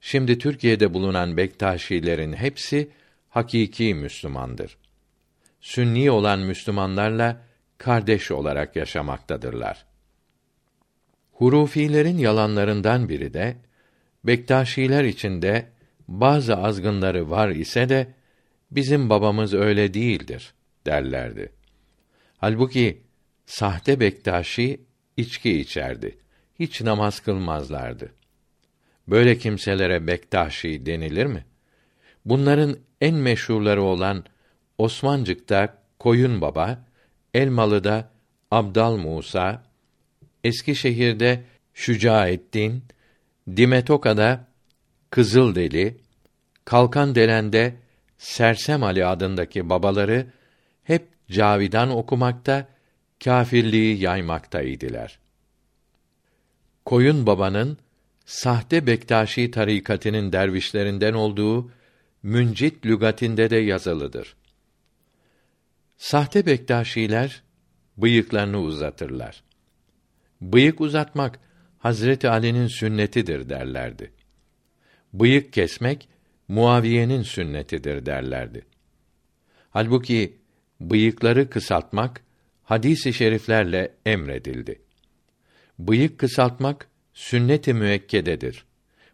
Şimdi 0.00 0.38
Türkiye'de 0.38 0.94
bulunan 0.94 1.36
Bektaşilerin 1.36 2.32
hepsi 2.32 2.90
hakiki 3.28 3.94
Müslümandır. 3.94 4.76
Sünni 5.60 6.10
olan 6.10 6.38
Müslümanlarla 6.38 7.42
kardeş 7.78 8.30
olarak 8.30 8.76
yaşamaktadırlar. 8.76 9.84
Hurufilerin 11.32 12.18
yalanlarından 12.18 13.08
biri 13.08 13.34
de 13.34 13.56
Bektaşiler 14.24 15.04
içinde 15.04 15.66
bazı 16.08 16.56
azgınları 16.56 17.30
var 17.30 17.48
ise 17.48 17.88
de 17.88 18.14
bizim 18.70 19.10
babamız 19.10 19.54
öyle 19.54 19.94
değildir 19.94 20.54
derlerdi. 20.86 21.52
Halbuki 22.38 23.02
sahte 23.46 24.00
Bektaşi 24.00 24.80
içki 25.16 25.60
içerdi. 25.60 26.18
Hiç 26.60 26.80
namaz 26.80 27.20
kılmazlardı. 27.20 28.12
Böyle 29.08 29.38
kimselere 29.38 30.06
Bektaşi 30.06 30.86
denilir 30.86 31.26
mi? 31.26 31.44
Bunların 32.24 32.76
en 33.00 33.14
meşhurları 33.14 33.82
olan 33.82 34.24
Osmancık'ta 34.78 35.78
Koyun 35.98 36.40
Baba, 36.40 36.84
Elmalı'da 37.34 38.10
Abdal 38.50 38.96
Musa, 38.96 39.62
Eskişehir'de 40.44 41.42
Şücaettin, 41.74 42.84
Dimetoka'da 43.56 44.46
Kızıldeli, 45.10 45.96
Kalkan 46.64 47.14
Delen'de 47.14 47.74
Sersem 48.18 48.82
Ali 48.82 49.06
adındaki 49.06 49.70
babaları 49.70 50.26
hep 50.84 51.08
cavidan 51.30 51.90
okumakta, 51.90 52.68
kâfirliği 53.24 54.02
yaymaktaydılar. 54.02 55.23
Koyun 56.84 57.26
Baba'nın 57.26 57.78
sahte 58.24 58.86
Bektaşi 58.86 59.50
tarikatının 59.50 60.32
dervişlerinden 60.32 61.12
olduğu 61.12 61.70
Müncit 62.22 62.86
lügatinde 62.86 63.50
de 63.50 63.56
yazılıdır. 63.56 64.36
Sahte 65.96 66.46
Bektaşiler 66.46 67.42
bıyıklarını 67.96 68.60
uzatırlar. 68.60 69.42
Bıyık 70.40 70.80
uzatmak 70.80 71.40
Hazreti 71.78 72.28
Ali'nin 72.28 72.66
sünnetidir 72.66 73.48
derlerdi. 73.48 74.12
Bıyık 75.12 75.52
kesmek 75.52 76.08
Muaviye'nin 76.48 77.22
sünnetidir 77.22 78.06
derlerdi. 78.06 78.66
Halbuki 79.70 80.38
bıyıkları 80.80 81.50
kısaltmak 81.50 82.24
hadis-i 82.62 83.12
şeriflerle 83.12 83.94
emredildi. 84.06 84.83
Bıyık 85.78 86.18
kısaltmak 86.18 86.88
sünnet-i 87.14 87.74
müekkededir. 87.74 88.64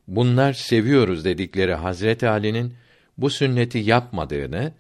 Bunlar 0.09 0.53
seviyoruz 0.53 1.25
dedikleri 1.25 1.75
Hazreti 1.75 2.29
Ali'nin 2.29 2.75
bu 3.18 3.31
sünneti 3.31 3.79
yapmadığını, 3.79 4.73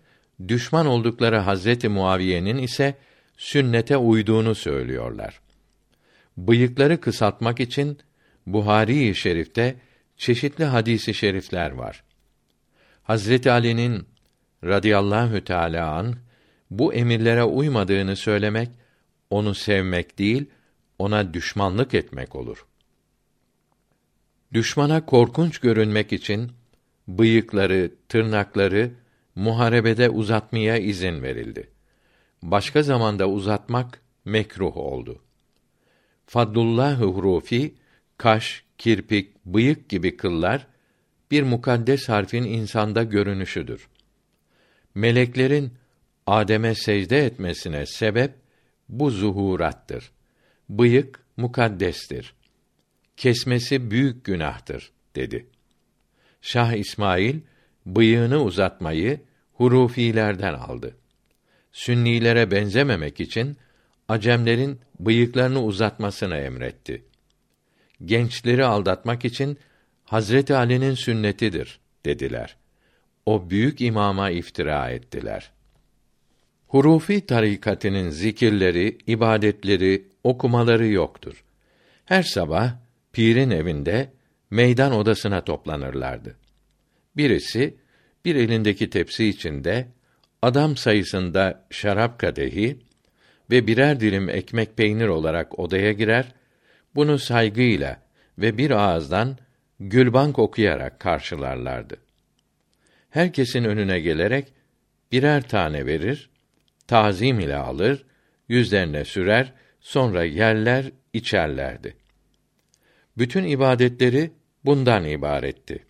düşman 0.48 0.86
oldukları 0.86 1.36
Hazreti 1.36 1.88
Muaviye'nin 1.88 2.58
ise 2.58 2.94
sünnete 3.36 3.96
uyduğunu 3.96 4.54
söylüyorlar. 4.54 5.40
Bıyıkları 6.36 7.00
kısaltmak 7.00 7.60
için 7.60 7.98
Buhari-i 8.46 9.14
Şerif'te 9.14 9.76
çeşitli 10.16 10.64
hadisi 10.64 11.14
şerifler 11.14 11.70
var. 11.70 12.02
Hazreti 13.02 13.50
Ali'nin 13.50 14.06
radıyallahu 14.64 15.44
teala 15.44 15.90
an 15.90 16.16
bu 16.70 16.94
emirlere 16.94 17.44
uymadığını 17.44 18.16
söylemek 18.16 18.68
onu 19.30 19.54
sevmek 19.54 20.18
değil, 20.18 20.46
ona 21.00 21.34
düşmanlık 21.34 21.94
etmek 21.94 22.36
olur. 22.36 22.66
Düşmana 24.52 25.06
korkunç 25.06 25.58
görünmek 25.58 26.12
için 26.12 26.52
bıyıkları, 27.08 27.92
tırnakları 28.08 28.90
muharebede 29.34 30.10
uzatmaya 30.10 30.76
izin 30.76 31.22
verildi. 31.22 31.70
Başka 32.42 32.82
zamanda 32.82 33.28
uzatmak 33.28 34.00
mekruh 34.24 34.76
oldu. 34.76 35.22
Fadlullah 36.26 37.00
hurufi 37.00 37.74
kaş, 38.16 38.64
kirpik, 38.78 39.44
bıyık 39.44 39.88
gibi 39.88 40.16
kıllar 40.16 40.66
bir 41.30 41.42
mukaddes 41.42 42.08
harfin 42.08 42.42
insanda 42.42 43.02
görünüşüdür. 43.02 43.88
Meleklerin 44.94 45.72
Adem'e 46.26 46.74
secde 46.74 47.26
etmesine 47.26 47.86
sebep 47.86 48.34
bu 48.88 49.10
zuhurattır. 49.10 50.10
Bıyık 50.70 51.20
mukaddestir. 51.36 52.34
Kesmesi 53.16 53.90
büyük 53.90 54.24
günahtır 54.24 54.92
dedi. 55.16 55.46
Şah 56.42 56.72
İsmail 56.72 57.40
bıyığını 57.86 58.42
uzatmayı 58.42 59.20
hurufilerden 59.52 60.54
aldı. 60.54 60.96
Sünnilere 61.72 62.50
benzememek 62.50 63.20
için 63.20 63.56
Acemlerin 64.08 64.80
bıyıklarını 65.00 65.62
uzatmasını 65.62 66.36
emretti. 66.36 67.04
Gençleri 68.04 68.64
aldatmak 68.64 69.24
için 69.24 69.58
Hazreti 70.04 70.54
Ali'nin 70.54 70.94
sünnetidir 70.94 71.80
dediler. 72.04 72.56
O 73.26 73.50
büyük 73.50 73.80
imama 73.80 74.30
iftira 74.30 74.90
ettiler. 74.90 75.50
Hurufi 76.70 77.26
tarikatının 77.26 78.10
zikirleri, 78.10 78.98
ibadetleri, 79.06 80.04
okumaları 80.24 80.86
yoktur. 80.86 81.44
Her 82.04 82.22
sabah 82.22 82.72
pirin 83.12 83.50
evinde 83.50 84.12
meydan 84.50 84.92
odasına 84.92 85.44
toplanırlardı. 85.44 86.36
Birisi 87.16 87.74
bir 88.24 88.34
elindeki 88.34 88.90
tepsi 88.90 89.26
içinde 89.26 89.88
adam 90.42 90.76
sayısında 90.76 91.66
şarap 91.70 92.18
kadehi 92.18 92.78
ve 93.50 93.66
birer 93.66 94.00
dilim 94.00 94.28
ekmek 94.28 94.76
peynir 94.76 95.08
olarak 95.08 95.58
odaya 95.58 95.92
girer, 95.92 96.32
bunu 96.94 97.18
saygıyla 97.18 98.02
ve 98.38 98.58
bir 98.58 98.70
ağızdan 98.70 99.38
gülbank 99.80 100.38
okuyarak 100.38 101.00
karşılarlardı. 101.00 101.96
Herkesin 103.10 103.64
önüne 103.64 104.00
gelerek 104.00 104.52
birer 105.12 105.48
tane 105.48 105.86
verir, 105.86 106.29
tazim 106.90 107.40
ile 107.40 107.56
alır, 107.56 108.04
yüzlerine 108.48 109.04
sürer, 109.04 109.52
sonra 109.80 110.24
yerler, 110.24 110.92
içerlerdi. 111.12 111.96
Bütün 113.18 113.44
ibadetleri 113.44 114.30
bundan 114.64 115.04
ibaretti. 115.04 115.84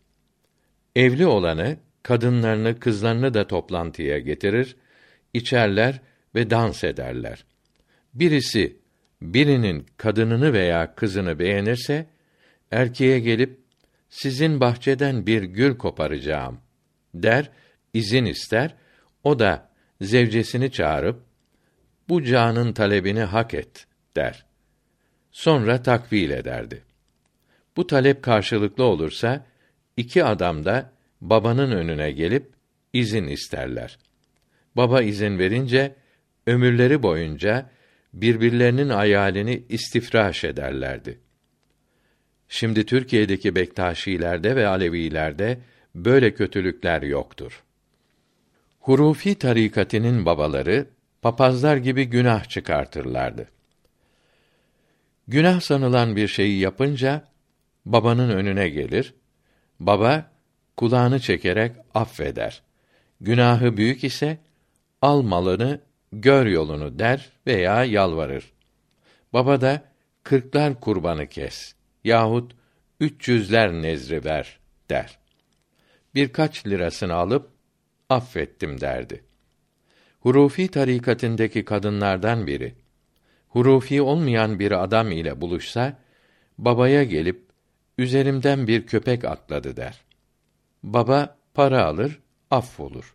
Evli 0.96 1.26
olanı, 1.26 1.76
kadınlarını, 2.02 2.80
kızlarını 2.80 3.34
da 3.34 3.46
toplantıya 3.46 4.18
getirir, 4.18 4.76
içerler 5.34 6.00
ve 6.34 6.50
dans 6.50 6.84
ederler. 6.84 7.44
Birisi 8.14 8.76
birinin 9.22 9.86
kadınını 9.96 10.52
veya 10.52 10.94
kızını 10.94 11.38
beğenirse 11.38 12.06
erkeğe 12.70 13.20
gelip 13.20 13.60
sizin 14.10 14.60
bahçeden 14.60 15.26
bir 15.26 15.42
gül 15.42 15.76
koparacağım 15.78 16.60
der, 17.14 17.50
izin 17.94 18.24
ister, 18.24 18.74
O 19.24 19.38
da 19.38 19.69
zevcesini 20.00 20.72
çağırıp 20.72 21.22
bu 22.08 22.24
canın 22.24 22.72
talebini 22.72 23.20
hak 23.20 23.54
et 23.54 23.86
der. 24.16 24.44
Sonra 25.32 25.82
takvil 25.82 26.30
ederdi. 26.30 26.82
Bu 27.76 27.86
talep 27.86 28.22
karşılıklı 28.22 28.84
olursa 28.84 29.46
iki 29.96 30.24
adam 30.24 30.64
da 30.64 30.92
babanın 31.20 31.70
önüne 31.70 32.10
gelip 32.10 32.52
izin 32.92 33.26
isterler. 33.26 33.98
Baba 34.76 35.02
izin 35.02 35.38
verince 35.38 35.94
ömürleri 36.46 37.02
boyunca 37.02 37.70
birbirlerinin 38.12 38.88
ayalini 38.88 39.62
istifraş 39.68 40.44
ederlerdi. 40.44 41.18
Şimdi 42.48 42.86
Türkiye'deki 42.86 43.54
Bektaşilerde 43.54 44.56
ve 44.56 44.66
Alevilerde 44.66 45.58
böyle 45.94 46.34
kötülükler 46.34 47.02
yoktur. 47.02 47.62
Hurufi 48.80 49.34
tarikatının 49.34 50.26
babaları 50.26 50.86
papazlar 51.22 51.76
gibi 51.76 52.04
günah 52.04 52.44
çıkartırlardı. 52.44 53.48
Günah 55.28 55.60
sanılan 55.60 56.16
bir 56.16 56.28
şeyi 56.28 56.58
yapınca 56.58 57.24
babanın 57.86 58.30
önüne 58.30 58.68
gelir. 58.68 59.14
Baba 59.80 60.30
kulağını 60.76 61.20
çekerek 61.20 61.72
affeder. 61.94 62.62
Günahı 63.20 63.76
büyük 63.76 64.04
ise 64.04 64.38
al 65.02 65.22
malını, 65.22 65.80
gör 66.12 66.46
yolunu 66.46 66.98
der 66.98 67.28
veya 67.46 67.84
yalvarır. 67.84 68.52
Baba 69.32 69.60
da 69.60 69.82
kırklar 70.22 70.80
kurbanı 70.80 71.26
kes 71.26 71.74
yahut 72.04 72.52
üç 73.00 73.28
yüzler 73.28 73.72
nezri 73.72 74.24
ver 74.24 74.58
der. 74.90 75.18
Birkaç 76.14 76.66
lirasını 76.66 77.14
alıp 77.14 77.49
affettim 78.10 78.80
derdi. 78.80 79.24
Hurufi 80.20 80.68
tarikatındaki 80.68 81.64
kadınlardan 81.64 82.46
biri 82.46 82.74
hurufi 83.50 84.02
olmayan 84.02 84.58
bir 84.58 84.82
adam 84.84 85.12
ile 85.12 85.40
buluşsa 85.40 85.98
babaya 86.58 87.04
gelip 87.04 87.46
üzerimden 87.98 88.66
bir 88.66 88.86
köpek 88.86 89.24
atladı 89.24 89.76
der. 89.76 90.00
Baba 90.82 91.36
para 91.54 91.84
alır, 91.84 92.20
affolur. 92.50 93.14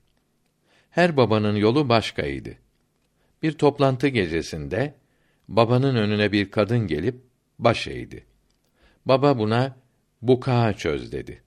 Her 0.90 1.18
babanın 1.18 1.56
yolu 1.56 1.90
başkaydı. 1.90 2.58
Bir 3.44 3.52
toplantı 3.52 4.08
gecesinde 4.08 4.94
babanın 5.48 5.96
önüne 5.96 6.32
bir 6.32 6.52
kadın 6.52 6.88
gelip 6.88 7.16
baş 7.60 7.88
eğdi. 7.88 8.26
Baba 9.06 9.38
buna 9.38 9.76
buka 10.22 10.74
çöz 10.74 11.12
dedi. 11.12 11.42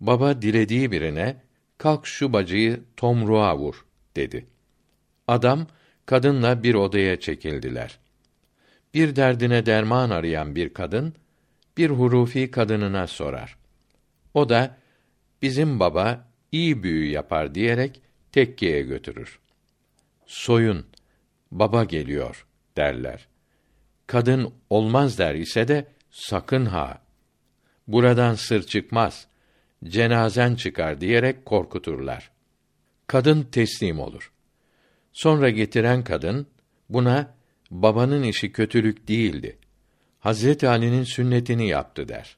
Baba 0.00 0.42
dilediği 0.42 0.92
birine 0.92 1.36
kalk 1.82 2.06
şu 2.06 2.32
bacıyı 2.32 2.80
tomruğa 2.96 3.58
vur 3.58 3.84
dedi. 4.16 4.46
Adam 5.28 5.66
kadınla 6.06 6.62
bir 6.62 6.74
odaya 6.74 7.20
çekildiler. 7.20 7.98
Bir 8.94 9.16
derdine 9.16 9.66
derman 9.66 10.10
arayan 10.10 10.56
bir 10.56 10.74
kadın 10.74 11.14
bir 11.76 11.90
hurufi 11.90 12.50
kadınına 12.50 13.06
sorar. 13.06 13.56
O 14.34 14.48
da 14.48 14.76
bizim 15.42 15.80
baba 15.80 16.28
iyi 16.52 16.82
büyü 16.82 17.10
yapar 17.10 17.54
diyerek 17.54 18.00
tekkiye 18.32 18.82
götürür. 18.82 19.38
Soyun, 20.26 20.86
baba 21.50 21.84
geliyor 21.84 22.46
derler. 22.76 23.28
Kadın 24.06 24.54
olmaz 24.70 25.18
der 25.18 25.34
ise 25.34 25.68
de 25.68 25.86
sakın 26.10 26.66
ha. 26.66 27.02
Buradan 27.86 28.34
sır 28.34 28.62
çıkmaz. 28.62 29.31
Cenazen 29.84 30.54
çıkar 30.54 31.00
diyerek 31.00 31.46
korkuturlar. 31.46 32.30
Kadın 33.06 33.42
teslim 33.42 34.00
olur. 34.00 34.32
Sonra 35.12 35.50
getiren 35.50 36.04
kadın 36.04 36.46
buna 36.88 37.34
babanın 37.70 38.22
işi 38.22 38.52
kötülük 38.52 39.08
değildi. 39.08 39.58
Hazret 40.20 40.64
Ali'nin 40.64 41.04
sünnetini 41.04 41.68
yaptı 41.68 42.08
der. 42.08 42.36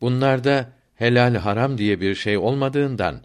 Bunlarda 0.00 0.72
helal 0.94 1.34
haram 1.34 1.78
diye 1.78 2.00
bir 2.00 2.14
şey 2.14 2.38
olmadığından 2.38 3.22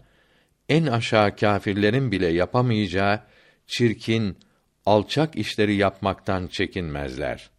en 0.68 0.86
aşağı 0.86 1.36
kâfirlerin 1.36 2.12
bile 2.12 2.26
yapamayacağı 2.26 3.20
çirkin, 3.66 4.38
alçak 4.86 5.36
işleri 5.36 5.74
yapmaktan 5.74 6.46
çekinmezler. 6.46 7.50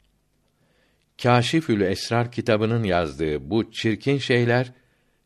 Kâşifül 1.21 1.81
Esrar 1.81 2.31
kitabının 2.31 2.83
yazdığı 2.83 3.49
bu 3.49 3.71
çirkin 3.71 4.17
şeyler 4.17 4.71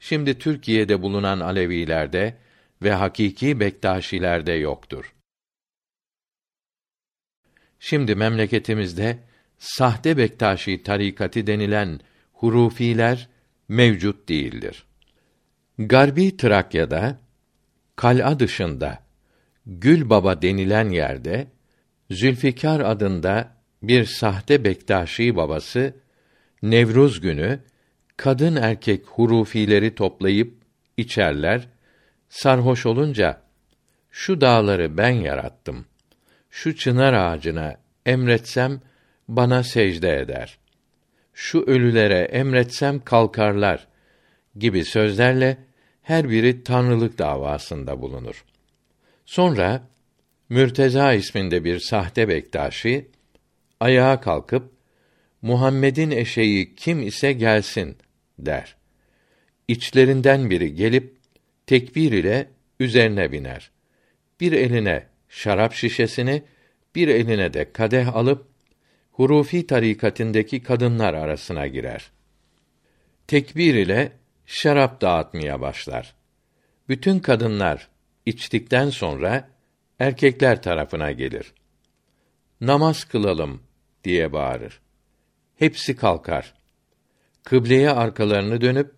şimdi 0.03 0.37
Türkiye'de 0.37 1.01
bulunan 1.01 1.39
Alevilerde 1.39 2.37
ve 2.81 2.91
hakiki 2.91 3.59
Bektaşilerde 3.59 4.51
yoktur. 4.53 5.13
Şimdi 7.79 8.15
memleketimizde 8.15 9.19
sahte 9.57 10.17
Bektaşi 10.17 10.83
tarikati 10.83 11.47
denilen 11.47 11.99
hurufiler 12.33 13.29
mevcut 13.67 14.29
değildir. 14.29 14.85
Garbi 15.79 16.37
Trakya'da 16.37 17.19
kal'a 17.95 18.39
dışında 18.39 19.03
Gül 19.65 20.09
Baba 20.09 20.41
denilen 20.41 20.89
yerde 20.89 21.47
Zülfikar 22.11 22.79
adında 22.79 23.55
bir 23.83 24.05
sahte 24.05 24.63
Bektaşi 24.63 25.35
babası 25.35 25.93
Nevruz 26.61 27.21
günü 27.21 27.59
kadın 28.17 28.55
erkek 28.55 29.05
hurufileri 29.05 29.95
toplayıp 29.95 30.53
içerler, 30.97 31.67
sarhoş 32.29 32.85
olunca 32.85 33.41
şu 34.11 34.41
dağları 34.41 34.97
ben 34.97 35.11
yarattım 35.11 35.85
şu 36.53 36.75
çınar 36.75 37.13
ağacına 37.13 37.75
emretsem 38.05 38.81
bana 39.27 39.63
secde 39.63 40.19
eder. 40.19 40.57
Şu 41.33 41.61
ölülere 41.61 42.19
emretsem 42.19 42.99
kalkarlar 42.99 43.87
gibi 44.57 44.85
sözlerle 44.85 45.57
her 46.01 46.29
biri 46.29 46.63
tanrılık 46.63 47.17
davasında 47.17 48.01
bulunur. 48.01 48.45
Sonra 49.25 49.87
Mürteza 50.49 51.13
isminde 51.13 51.63
bir 51.63 51.79
sahte 51.79 52.27
bektaşi 52.27 53.11
ayağa 53.79 54.21
kalkıp 54.21 54.72
Muhammed'in 55.43 56.11
eşeği 56.11 56.75
kim 56.75 57.01
ise 57.01 57.33
gelsin 57.33 57.97
der. 58.39 58.75
İçlerinden 59.67 60.49
biri 60.49 60.75
gelip 60.75 61.17
tekbir 61.67 62.11
ile 62.11 62.49
üzerine 62.79 63.31
biner. 63.31 63.71
Bir 64.39 64.51
eline 64.51 65.07
şarap 65.29 65.73
şişesini 65.73 66.43
bir 66.95 67.07
eline 67.07 67.53
de 67.53 67.71
kadeh 67.71 68.15
alıp 68.15 68.47
hurufi 69.11 69.67
tarikatındaki 69.67 70.63
kadınlar 70.63 71.13
arasına 71.13 71.67
girer. 71.67 72.11
Tekbir 73.27 73.75
ile 73.75 74.11
şarap 74.45 75.01
dağıtmaya 75.01 75.61
başlar. 75.61 76.15
Bütün 76.89 77.19
kadınlar 77.19 77.89
içtikten 78.25 78.89
sonra 78.89 79.49
erkekler 79.99 80.61
tarafına 80.61 81.11
gelir. 81.11 81.53
Namaz 82.61 83.03
kılalım 83.03 83.63
diye 84.03 84.33
bağırır. 84.33 84.82
Hepsi 85.55 85.95
kalkar. 85.95 86.53
Kıbleye 87.43 87.89
arkalarını 87.89 88.61
dönüp 88.61 88.91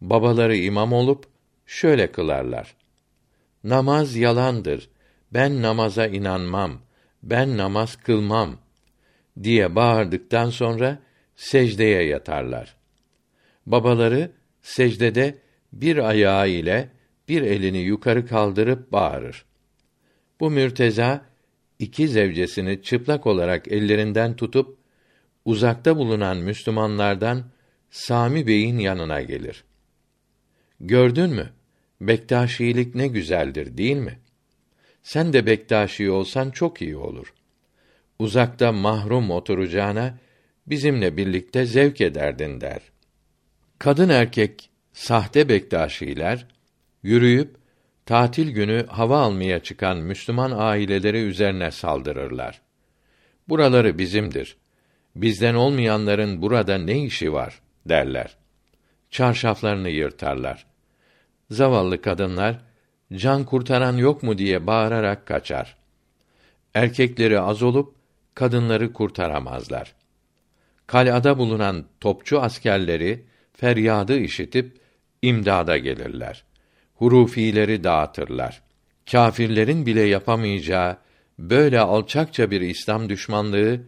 babaları 0.00 0.56
imam 0.56 0.92
olup 0.92 1.26
şöyle 1.66 2.12
kılarlar. 2.12 2.74
Namaz 3.64 4.16
yalandır 4.16 4.88
ben 5.34 5.62
namaza 5.62 6.06
inanmam, 6.06 6.80
ben 7.22 7.56
namaz 7.56 7.96
kılmam 7.96 8.58
diye 9.42 9.74
bağırdıktan 9.76 10.50
sonra 10.50 10.98
secdeye 11.36 12.02
yatarlar. 12.02 12.76
Babaları 13.66 14.30
secdede 14.62 15.38
bir 15.72 15.96
ayağı 15.96 16.48
ile 16.48 16.88
bir 17.28 17.42
elini 17.42 17.78
yukarı 17.78 18.26
kaldırıp 18.26 18.92
bağırır. 18.92 19.44
Bu 20.40 20.50
mürteza 20.50 21.24
iki 21.78 22.08
zevcesini 22.08 22.82
çıplak 22.82 23.26
olarak 23.26 23.68
ellerinden 23.68 24.36
tutup 24.36 24.78
uzakta 25.44 25.96
bulunan 25.96 26.36
Müslümanlardan 26.36 27.44
Sami 27.90 28.46
Bey'in 28.46 28.78
yanına 28.78 29.22
gelir. 29.22 29.64
Gördün 30.80 31.30
mü? 31.30 31.52
Bektaşilik 32.00 32.94
ne 32.94 33.06
güzeldir, 33.06 33.76
değil 33.76 33.96
mi? 33.96 34.18
Sen 35.02 35.32
de 35.32 35.46
Bektaşi 35.46 36.10
olsan 36.10 36.50
çok 36.50 36.82
iyi 36.82 36.96
olur. 36.96 37.34
Uzakta 38.18 38.72
mahrum 38.72 39.30
oturacağına 39.30 40.18
bizimle 40.66 41.16
birlikte 41.16 41.66
zevk 41.66 42.00
ederdin 42.00 42.60
der. 42.60 42.80
Kadın 43.78 44.08
erkek 44.08 44.70
sahte 44.92 45.48
Bektaşiler 45.48 46.46
yürüyüp 47.02 47.56
tatil 48.06 48.50
günü 48.50 48.86
hava 48.86 49.20
almaya 49.20 49.62
çıkan 49.62 49.98
Müslüman 49.98 50.52
aileleri 50.56 51.18
üzerine 51.18 51.70
saldırırlar. 51.70 52.60
Buraları 53.48 53.98
bizimdir. 53.98 54.56
Bizden 55.16 55.54
olmayanların 55.54 56.42
burada 56.42 56.78
ne 56.78 57.04
işi 57.04 57.32
var 57.32 57.60
derler. 57.86 58.36
Çarşaflarını 59.10 59.90
yırtarlar. 59.90 60.66
Zavallı 61.50 62.02
kadınlar 62.02 62.60
can 63.12 63.44
kurtaran 63.44 63.96
yok 63.96 64.22
mu 64.22 64.38
diye 64.38 64.66
bağırarak 64.66 65.26
kaçar. 65.26 65.76
Erkekleri 66.74 67.40
az 67.40 67.62
olup 67.62 67.94
kadınları 68.34 68.92
kurtaramazlar. 68.92 69.94
Kalada 70.86 71.38
bulunan 71.38 71.84
topçu 72.00 72.40
askerleri 72.40 73.24
feryadı 73.52 74.18
işitip 74.18 74.80
imdada 75.22 75.78
gelirler. 75.78 76.44
Hurufileri 76.94 77.84
dağıtırlar. 77.84 78.62
Kâfirlerin 79.10 79.86
bile 79.86 80.00
yapamayacağı 80.02 80.96
böyle 81.38 81.80
alçakça 81.80 82.50
bir 82.50 82.60
İslam 82.60 83.08
düşmanlığı 83.08 83.80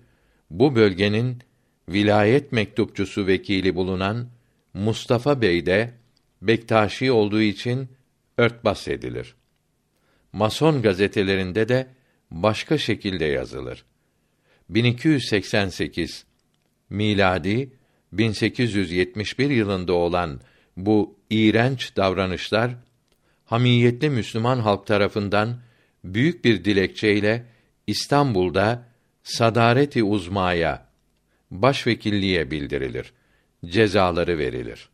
bu 0.50 0.74
bölgenin 0.74 1.42
vilayet 1.88 2.52
mektupçusu 2.52 3.26
vekili 3.26 3.74
bulunan 3.74 4.28
Mustafa 4.74 5.42
Bey 5.42 5.66
de 5.66 5.94
Bektaşi 6.42 7.12
olduğu 7.12 7.40
için 7.40 7.88
örtbas 8.38 8.88
edilir. 8.88 9.34
Mason 10.32 10.82
gazetelerinde 10.82 11.68
de 11.68 11.86
başka 12.30 12.78
şekilde 12.78 13.24
yazılır. 13.24 13.84
1288 14.68 16.24
miladi 16.90 17.70
1871 18.12 19.50
yılında 19.50 19.92
olan 19.92 20.40
bu 20.76 21.18
iğrenç 21.30 21.96
davranışlar 21.96 22.70
hamiyetli 23.44 24.10
Müslüman 24.10 24.58
halk 24.58 24.86
tarafından 24.86 25.60
büyük 26.04 26.44
bir 26.44 26.64
dilekçeyle 26.64 27.44
İstanbul'da 27.86 28.88
Sadareti 29.26 30.04
Uzmaya 30.04 30.86
başvekilliğe 31.50 32.50
bildirilir. 32.50 33.12
Cezaları 33.64 34.38
verilir. 34.38 34.88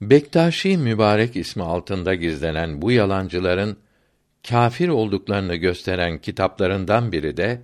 Bektaşi 0.00 0.78
mübarek 0.78 1.36
ismi 1.36 1.62
altında 1.62 2.14
gizlenen 2.14 2.82
bu 2.82 2.92
yalancıların 2.92 3.76
kâfir 4.48 4.88
olduklarını 4.88 5.56
gösteren 5.56 6.18
kitaplarından 6.18 7.12
biri 7.12 7.36
de 7.36 7.62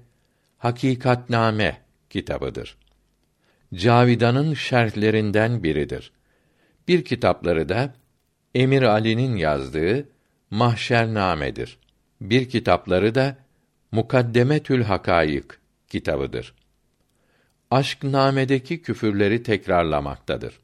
Hakikatname 0.58 1.80
kitabıdır. 2.10 2.76
Cavidan'ın 3.74 4.54
şerhlerinden 4.54 5.62
biridir. 5.62 6.12
Bir 6.88 7.04
kitapları 7.04 7.68
da 7.68 7.94
Emir 8.54 8.82
Ali'nin 8.82 9.36
yazdığı 9.36 10.08
Mahşername'dir. 10.50 11.78
Bir 12.20 12.48
kitapları 12.48 13.14
da 13.14 13.47
Mukaddemetül 13.92 14.82
Hakayık 14.82 15.60
kitabıdır. 15.88 16.54
Aşk 17.70 18.04
namedeki 18.04 18.82
küfürleri 18.82 19.42
tekrarlamaktadır. 19.42 20.60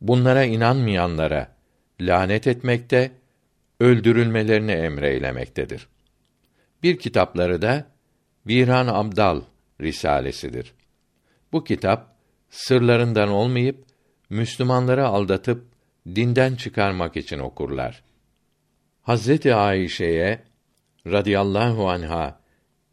Bunlara 0.00 0.44
inanmayanlara 0.44 1.56
lanet 2.00 2.46
etmekte, 2.46 3.12
öldürülmelerini 3.80 4.72
emreylemektedir. 4.72 5.88
Bir 6.82 6.98
kitapları 6.98 7.62
da 7.62 7.86
Viran 8.46 8.86
Abdal 8.86 9.40
risalesidir. 9.80 10.74
Bu 11.52 11.64
kitap 11.64 12.16
sırlarından 12.50 13.28
olmayıp 13.28 13.84
Müslümanları 14.30 15.06
aldatıp 15.06 15.64
dinden 16.06 16.54
çıkarmak 16.54 17.16
için 17.16 17.38
okurlar. 17.38 18.02
Hazreti 19.02 19.54
Ayşe'ye 19.54 20.42
radıyallahu 21.06 21.88
anha 21.88 22.40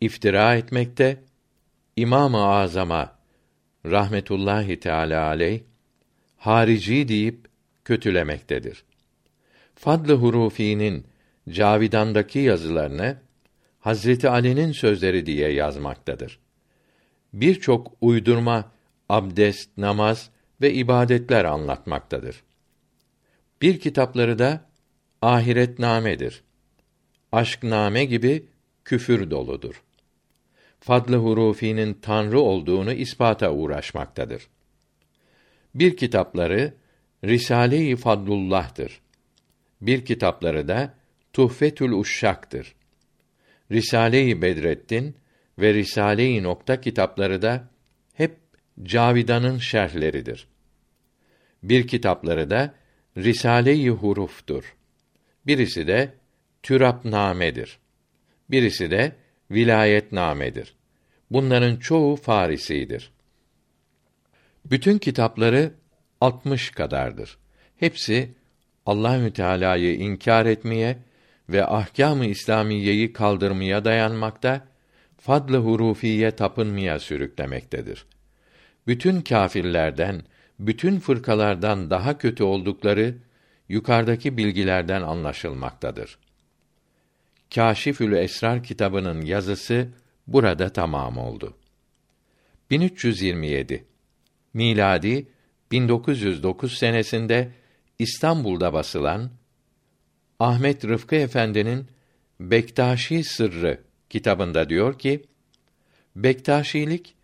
iftira 0.02 0.56
etmekte, 0.56 1.24
İmam-ı 1.96 2.46
Azam'a 2.46 3.20
rahmetullahi 3.86 4.80
teala 4.80 5.26
aleyh 5.26 5.62
harici 6.38 7.08
deyip 7.08 7.48
kötülemektedir. 7.86 8.84
Fadlı 9.76 10.14
Hurufi'nin 10.14 11.08
Cavidan'daki 11.50 12.40
yazılarını 12.40 13.18
Hazreti 13.80 14.30
Ali'nin 14.30 14.72
sözleri 14.72 15.26
diye 15.26 15.52
yazmaktadır. 15.52 16.40
Birçok 17.34 17.92
uydurma 18.02 18.72
abdest, 19.10 19.78
namaz 19.78 20.30
ve 20.62 20.74
ibadetler 20.74 21.46
anlatmaktadır. 21.46 22.44
Bir 23.62 23.80
kitapları 23.80 24.40
da 24.40 24.70
ahiretnamedir. 25.22 26.44
Aşkname 27.32 28.06
gibi 28.06 28.46
küfür 28.86 29.32
doludur. 29.32 29.84
Fadlı 30.80 31.16
Hurufi'nin 31.16 31.94
tanrı 31.94 32.40
olduğunu 32.40 32.94
ispata 32.94 33.52
uğraşmaktadır. 33.52 34.48
Bir 35.76 35.98
kitapları 35.98 36.74
Risale-i 37.24 37.96
Fadlullah'tır. 37.96 39.02
Bir 39.82 40.06
kitapları 40.06 40.68
da 40.68 40.94
Tuhfetül 41.34 41.92
Uşşak'tır. 41.92 42.76
Risale-i 43.72 44.42
Bedrettin 44.42 45.16
ve 45.60 45.74
Risale-i 45.74 46.44
Nokta 46.44 46.82
kitapları 46.82 47.42
da 47.42 47.68
hep 48.14 48.38
Cavidan'ın 48.84 49.58
şerhleridir. 49.58 50.48
Bir 51.64 51.88
kitapları 51.88 52.50
da 52.50 52.74
Risale-i 53.18 53.90
Huruf'tur. 53.90 54.76
Birisi 55.46 55.88
de 55.88 56.14
Türapname'dir. 56.64 57.80
Birisi 58.50 58.92
de 58.92 59.16
Vilayetname'dir. 59.52 60.76
Bunların 61.32 61.76
çoğu 61.76 62.16
Farisidir. 62.16 63.12
Bütün 64.66 64.98
kitapları 64.98 65.74
60 66.22 66.70
kadardır. 66.70 67.38
Hepsi 67.78 68.30
Allahü 68.86 69.34
Teala'yı 69.34 69.96
inkar 69.96 70.46
etmeye 70.46 70.98
ve 71.50 71.66
ahkâm-ı 71.66 72.26
İslamiyeyi 72.26 73.14
kaldırmaya 73.14 73.86
dayanmakta, 73.86 74.68
fadl-ı 75.18 75.58
hurufiye 75.58 76.32
tapınmaya 76.32 77.00
sürüklemektedir. 77.00 78.06
Bütün 78.88 79.22
kâfirlerden, 79.22 80.22
bütün 80.60 81.00
fırkalardan 81.00 81.90
daha 81.90 82.18
kötü 82.18 82.44
oldukları 82.44 83.16
yukarıdaki 83.70 84.38
bilgilerden 84.38 85.02
anlaşılmaktadır. 85.02 86.18
Kâşifül 87.56 88.14
Esrar 88.14 88.64
kitabının 88.64 89.22
yazısı 89.22 89.88
burada 90.28 90.74
tamam 90.74 91.18
oldu. 91.18 91.58
1327 92.72 93.86
miladi 94.54 95.28
1909 95.72 96.78
senesinde 96.78 97.52
İstanbul'da 98.00 98.74
basılan 98.74 99.32
Ahmet 100.40 100.86
Rıfkı 100.86 101.16
Efendi'nin 101.16 101.88
Bektaşi 102.40 103.24
Sırrı 103.24 103.82
kitabında 104.10 104.70
diyor 104.70 105.00
ki: 105.00 105.26
Bektaşilik 106.16 107.16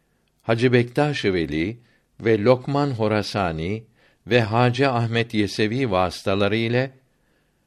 Hacı 0.42 0.74
Bektaş 0.74 1.26
Veli 1.26 1.78
ve 2.20 2.44
Lokman 2.44 2.92
Horasani 2.92 3.84
ve 4.28 4.42
Hacı 4.42 4.90
Ahmet 4.90 5.34
Yesevi 5.34 5.92
vasıtaları 5.92 6.56
ile 6.56 6.92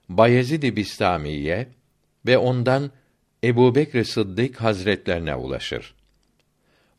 Bayezid-i 0.08 0.76
Bistamiye 0.76 1.68
ve 2.26 2.38
ondan 2.38 2.90
Ebu 3.44 3.74
Bekr 3.74 4.04
Sıddık 4.04 4.60
Hazretlerine 4.60 5.34
ulaşır. 5.34 5.94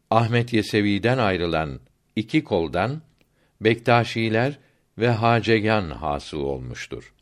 Ahmet 0.10 0.53
Yesevi'den 0.53 1.17
ayrılan 1.17 1.79
iki 2.15 2.43
koldan 2.43 3.01
Bektaşiler 3.62 4.60
ve 4.97 5.10
Hacegan 5.10 5.89
hasıl 5.89 6.39
olmuştur. 6.39 7.13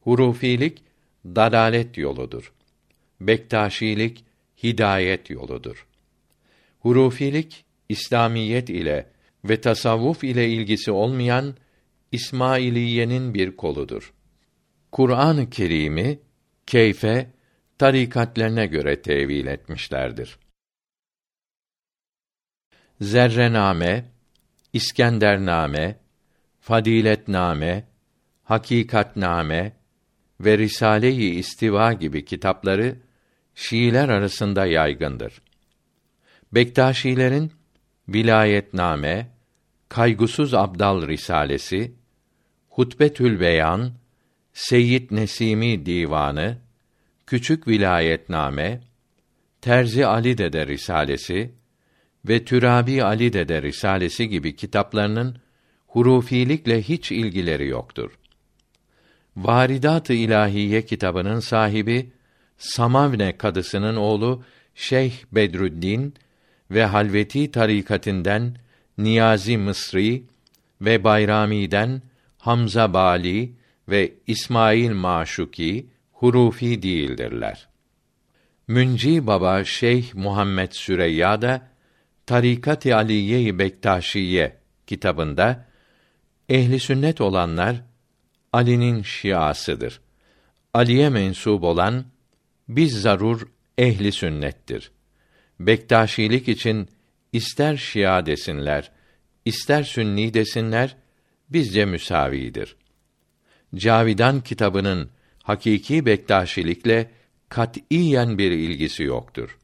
Hurufilik 0.00 0.82
dalalet 1.26 1.98
yoludur. 1.98 2.52
Bektaşilik 3.20 4.24
hidayet 4.62 5.30
yoludur. 5.30 5.86
Hurufilik 6.80 7.64
İslamiyet 7.88 8.70
ile 8.70 9.10
ve 9.44 9.60
tasavvuf 9.60 10.24
ile 10.24 10.48
ilgisi 10.48 10.90
olmayan 10.90 11.54
İsmailiyenin 12.12 13.34
bir 13.34 13.56
koludur. 13.56 14.12
Kur'an-ı 14.92 15.50
Kerim'i 15.50 16.18
keyfe 16.68 17.30
tarikatlerine 17.78 18.66
göre 18.66 19.02
tevil 19.02 19.46
etmişlerdir. 19.46 20.38
Zerrename, 23.00 24.04
İskendername, 24.72 25.96
Fadiletname, 26.60 27.84
Hakikatname 28.44 29.72
ve 30.40 30.58
Risale-i 30.58 31.34
İstiva 31.34 31.92
gibi 31.92 32.24
kitapları 32.24 32.96
Şiiler 33.54 34.08
arasında 34.08 34.66
yaygındır. 34.66 35.42
Bektaşilerin 36.52 37.52
Vilayetname, 38.08 39.30
Kaygusuz 39.88 40.54
Abdal 40.54 41.08
Risalesi, 41.08 41.92
Hutbetül 42.68 43.40
Beyan, 43.40 43.92
Seyyid 44.58 45.10
Nesimi 45.10 45.86
Divanı, 45.86 46.58
Küçük 47.26 47.68
Vilayetname, 47.68 48.80
Terzi 49.60 50.06
Ali 50.06 50.38
Dede 50.38 50.66
Risalesi 50.66 51.52
ve 52.28 52.44
Türabi 52.44 53.04
Ali 53.04 53.32
Dede 53.32 53.62
Risalesi 53.62 54.28
gibi 54.28 54.56
kitaplarının 54.56 55.36
hurufilikle 55.86 56.82
hiç 56.82 57.12
ilgileri 57.12 57.66
yoktur. 57.68 58.18
Varidat-ı 59.36 60.12
İlahiye 60.12 60.86
kitabının 60.86 61.40
sahibi 61.40 62.12
Samavne 62.58 63.36
kadısının 63.36 63.96
oğlu 63.96 64.44
Şeyh 64.74 65.14
Bedrüddin 65.32 66.14
ve 66.70 66.84
Halveti 66.84 67.50
tarikatinden 67.50 68.56
Niyazi 68.98 69.58
Mısri 69.58 70.24
ve 70.80 71.04
Bayrami'den 71.04 72.02
Hamza 72.38 72.92
Bali 72.92 73.57
ve 73.88 74.14
İsmail 74.26 74.90
Maşuki 74.90 75.86
hurufi 76.12 76.82
değildirler. 76.82 77.68
Münci 78.68 79.26
Baba 79.26 79.64
Şeyh 79.64 80.14
Muhammed 80.14 80.72
Süreyya 80.72 81.42
da 81.42 81.68
Tarikat-ı 82.26 82.96
Aliye-i 82.96 83.58
Bektaşiye 83.58 84.56
kitabında 84.86 85.66
ehli 86.48 86.80
sünnet 86.80 87.20
olanlar 87.20 87.76
Ali'nin 88.52 89.02
şiasıdır. 89.02 90.00
Ali'ye 90.74 91.08
mensup 91.08 91.62
olan 91.62 92.04
biz 92.68 93.00
zarur 93.00 93.48
ehli 93.78 94.12
sünnettir. 94.12 94.90
Bektaşilik 95.60 96.48
için 96.48 96.88
ister 97.32 97.76
Şia 97.76 98.26
desinler, 98.26 98.90
ister 99.44 99.82
Sünni 99.82 100.34
desinler, 100.34 100.96
bizce 101.50 101.84
müsavidir. 101.84 102.76
Cavidan 103.74 104.40
kitabının 104.40 105.10
hakiki 105.42 106.06
Bektaşilikle 106.06 107.10
katiyen 107.48 108.38
bir 108.38 108.50
ilgisi 108.50 109.02
yoktur. 109.02 109.58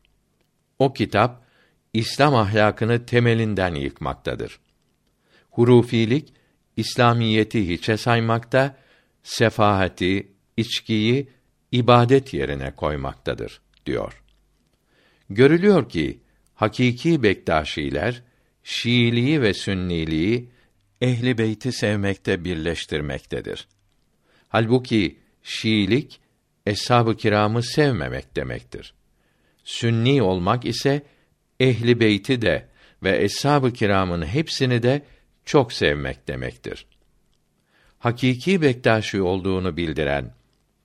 O 0.79 0.93
kitap 0.93 1.45
İslam 1.93 2.35
ahlakını 2.35 3.07
temelinden 3.07 3.75
yıkmaktadır. 3.75 4.59
Hurufilik 5.51 6.33
İslamiyeti 6.77 7.69
hiçe 7.69 7.97
saymakta, 7.97 8.77
sefahati, 9.23 10.33
içkiyi 10.57 11.29
ibadet 11.73 12.35
yerine 12.35 12.71
koymaktadır 12.77 13.61
diyor. 13.87 14.23
Görülüyor 15.31 15.89
ki 15.89 16.21
hakiki 16.55 17.23
Bektaşiler 17.23 18.23
Şiiliği 18.63 19.43
ve 19.43 19.55
Sünniliği 19.55 20.51
ehli 21.01 21.39
beyti 21.39 21.73
sevmekte 21.73 22.45
birleştirmektedir. 22.45 23.69
Halbuki 24.55 25.19
Şiilik 25.43 26.21
eshab-ı 26.67 27.17
kiramı 27.17 27.63
sevmemek 27.63 28.37
demektir. 28.37 28.95
Sünni 29.65 30.23
olmak 30.23 30.65
ise 30.65 31.03
ehli 31.61 32.01
beyti 32.01 32.43
de 32.43 32.69
ve 33.03 33.23
eshab-ı 33.23 33.73
kiramın 33.73 34.27
hepsini 34.27 34.83
de 34.83 35.03
çok 35.45 35.73
sevmek 35.73 36.29
demektir. 36.29 36.87
Hakiki 37.99 38.63
Bektaşi 38.63 39.23
olduğunu 39.23 39.77
bildiren 39.77 40.35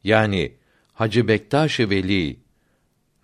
yani 0.04 0.54
Hacı 0.94 1.28
Bektaş-ı 1.28 1.90
Veli 1.90 2.40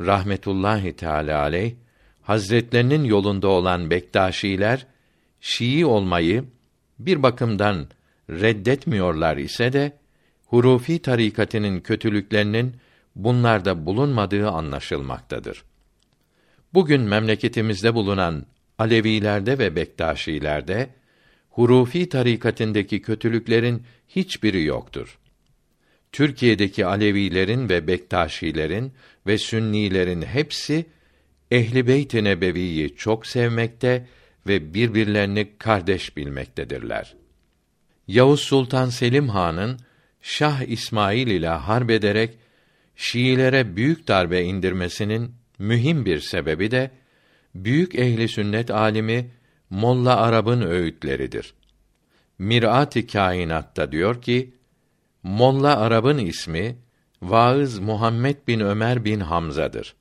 rahmetullahi 0.02 0.96
teala 0.96 1.40
aleyh 1.40 1.74
Hazretlerinin 2.22 3.04
yolunda 3.04 3.48
olan 3.48 3.90
Bektaşiler 3.90 4.88
Şii 5.42 5.86
olmayı 5.86 6.46
bir 7.00 7.24
bakımdan 7.24 7.88
reddetmiyorlar 8.30 9.38
ise 9.38 9.74
de 9.74 10.05
hurufi 10.56 11.00
tarikatının 11.00 11.80
kötülüklerinin 11.80 12.76
bunlarda 13.16 13.86
bulunmadığı 13.86 14.50
anlaşılmaktadır. 14.50 15.64
Bugün 16.74 17.02
memleketimizde 17.02 17.94
bulunan 17.94 18.46
Alevilerde 18.80 19.60
ve 19.60 19.76
Bektaşilerde 19.76 20.90
hurufi 21.50 22.10
tarikatındaki 22.10 23.02
kötülüklerin 23.02 23.84
hiçbiri 24.08 24.64
yoktur. 24.64 25.20
Türkiye'deki 26.12 26.86
Alevilerin 26.86 27.70
ve 27.70 27.88
Bektaşilerin 27.88 28.94
ve 29.28 29.38
Sünnilerin 29.38 30.22
hepsi 30.22 30.86
Ehli 31.52 31.88
Beyt-i 31.88 32.24
Nebevi'yi 32.24 32.96
çok 32.96 33.26
sevmekte 33.26 34.08
ve 34.48 34.74
birbirlerini 34.74 35.58
kardeş 35.58 36.18
bilmektedirler. 36.18 37.16
Yavuz 38.08 38.40
Sultan 38.40 38.90
Selim 38.90 39.30
Han'ın 39.30 39.80
Şah 40.28 40.62
İsmail 40.62 41.28
ile 41.28 41.48
harp 41.48 41.90
ederek 41.90 42.38
Şiilere 42.96 43.76
büyük 43.76 44.08
darbe 44.08 44.42
indirmesinin 44.42 45.36
mühim 45.60 46.06
bir 46.06 46.20
sebebi 46.20 46.72
de 46.72 46.92
büyük 47.56 47.96
ehli 47.96 48.28
sünnet 48.30 48.72
alimi 48.72 49.32
Molla 49.70 50.18
Arab'ın 50.18 50.62
öğütleridir. 50.62 51.54
Mirat-ı 52.40 53.08
Kainat'ta 53.08 53.92
diyor 53.92 54.22
ki, 54.22 54.54
Molla 55.24 55.78
Arab'ın 55.78 56.18
ismi 56.18 56.78
Vaız 57.22 57.80
Muhammed 57.80 58.38
bin 58.48 58.60
Ömer 58.60 59.06
bin 59.06 59.20
Hamza'dır. 59.20 59.96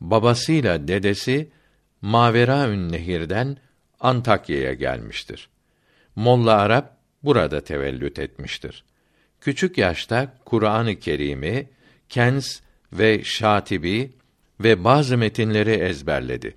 Babasıyla 0.00 0.88
dedesi 0.88 1.50
Maveraün 2.02 2.92
Nehir'den 2.92 3.56
Antakya'ya 4.00 4.74
gelmiştir. 4.74 5.48
Molla 6.16 6.56
Arap 6.56 6.96
burada 7.22 7.60
tevellüt 7.60 8.18
etmiştir. 8.18 8.84
Küçük 9.40 9.78
yaşta 9.78 10.34
Kur'an-ı 10.44 10.98
Kerim'i, 10.98 11.68
Kens 12.08 12.60
ve 12.92 13.24
Şatibi 13.24 14.10
ve 14.60 14.84
bazı 14.84 15.18
metinleri 15.18 15.70
ezberledi. 15.70 16.56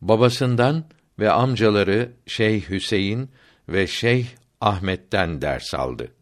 Babasından 0.00 0.84
ve 1.18 1.30
amcaları 1.30 2.12
Şeyh 2.26 2.70
Hüseyin 2.70 3.30
ve 3.68 3.86
Şeyh 3.86 4.26
Ahmet'ten 4.60 5.42
ders 5.42 5.74
aldı. 5.74 6.12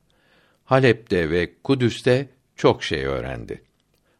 Halep'te 0.64 1.30
ve 1.30 1.52
Kudüs'te 1.64 2.28
çok 2.56 2.84
şey 2.84 3.04
öğrendi. 3.04 3.62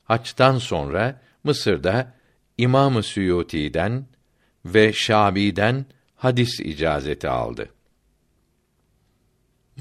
Haç'tan 0.04 0.58
sonra 0.58 1.20
Mısır'da 1.44 2.14
İmam-ı 2.58 3.02
Suyuti'den 3.02 4.06
ve 4.64 4.92
Şabi'den 4.92 5.86
hadis 6.16 6.60
icazeti 6.60 7.28
aldı. 7.28 7.68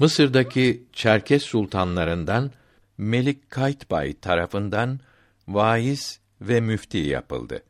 Mısır'daki 0.00 0.84
Çerkes 0.92 1.42
sultanlarından 1.42 2.50
Melik 2.98 3.50
Kaytbay 3.50 4.12
tarafından 4.12 5.00
vaiz 5.48 6.20
ve 6.40 6.60
müfti 6.60 6.98
yapıldı. 6.98 7.62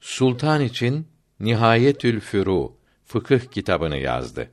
Sultan 0.00 0.60
için 0.60 1.08
Nihayetül 1.40 2.20
Furu 2.20 2.76
fıkıh 3.04 3.40
kitabını 3.40 3.96
yazdı. 3.98 4.50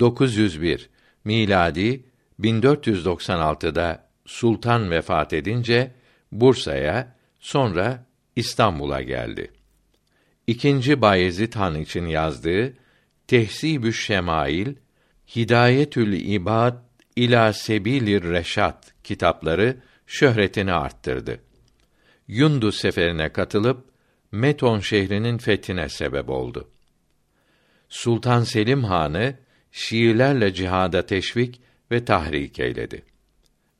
901 0.00 0.90
miladi 1.24 2.04
1496'da 2.40 4.08
sultan 4.26 4.90
vefat 4.90 5.32
edince 5.32 5.94
Bursa'ya 6.32 7.16
sonra 7.40 8.06
İstanbul'a 8.36 9.02
geldi. 9.02 9.52
İkinci 10.46 11.00
Bayezid 11.00 11.54
Han 11.54 11.80
için 11.80 12.06
yazdığı 12.06 12.74
Tehsibü 13.26 13.92
Şemail, 13.92 14.74
Hidayetül 15.36 16.12
İbad 16.12 16.76
ila 17.16 17.52
Sebilir 17.52 18.22
Reşat 18.22 18.94
kitapları 19.04 19.76
şöhretini 20.06 20.72
arttırdı. 20.72 21.40
Yundu 22.28 22.72
seferine 22.72 23.32
katılıp 23.32 23.84
Meton 24.32 24.80
şehrinin 24.80 25.38
fethine 25.38 25.88
sebep 25.88 26.28
oldu. 26.30 26.70
Sultan 27.88 28.42
Selim 28.42 28.84
Han'ı 28.84 29.34
Şiilerle 29.70 30.54
cihada 30.54 31.06
teşvik 31.06 31.60
ve 31.90 32.04
tahrik 32.04 32.60
eyledi. 32.60 33.02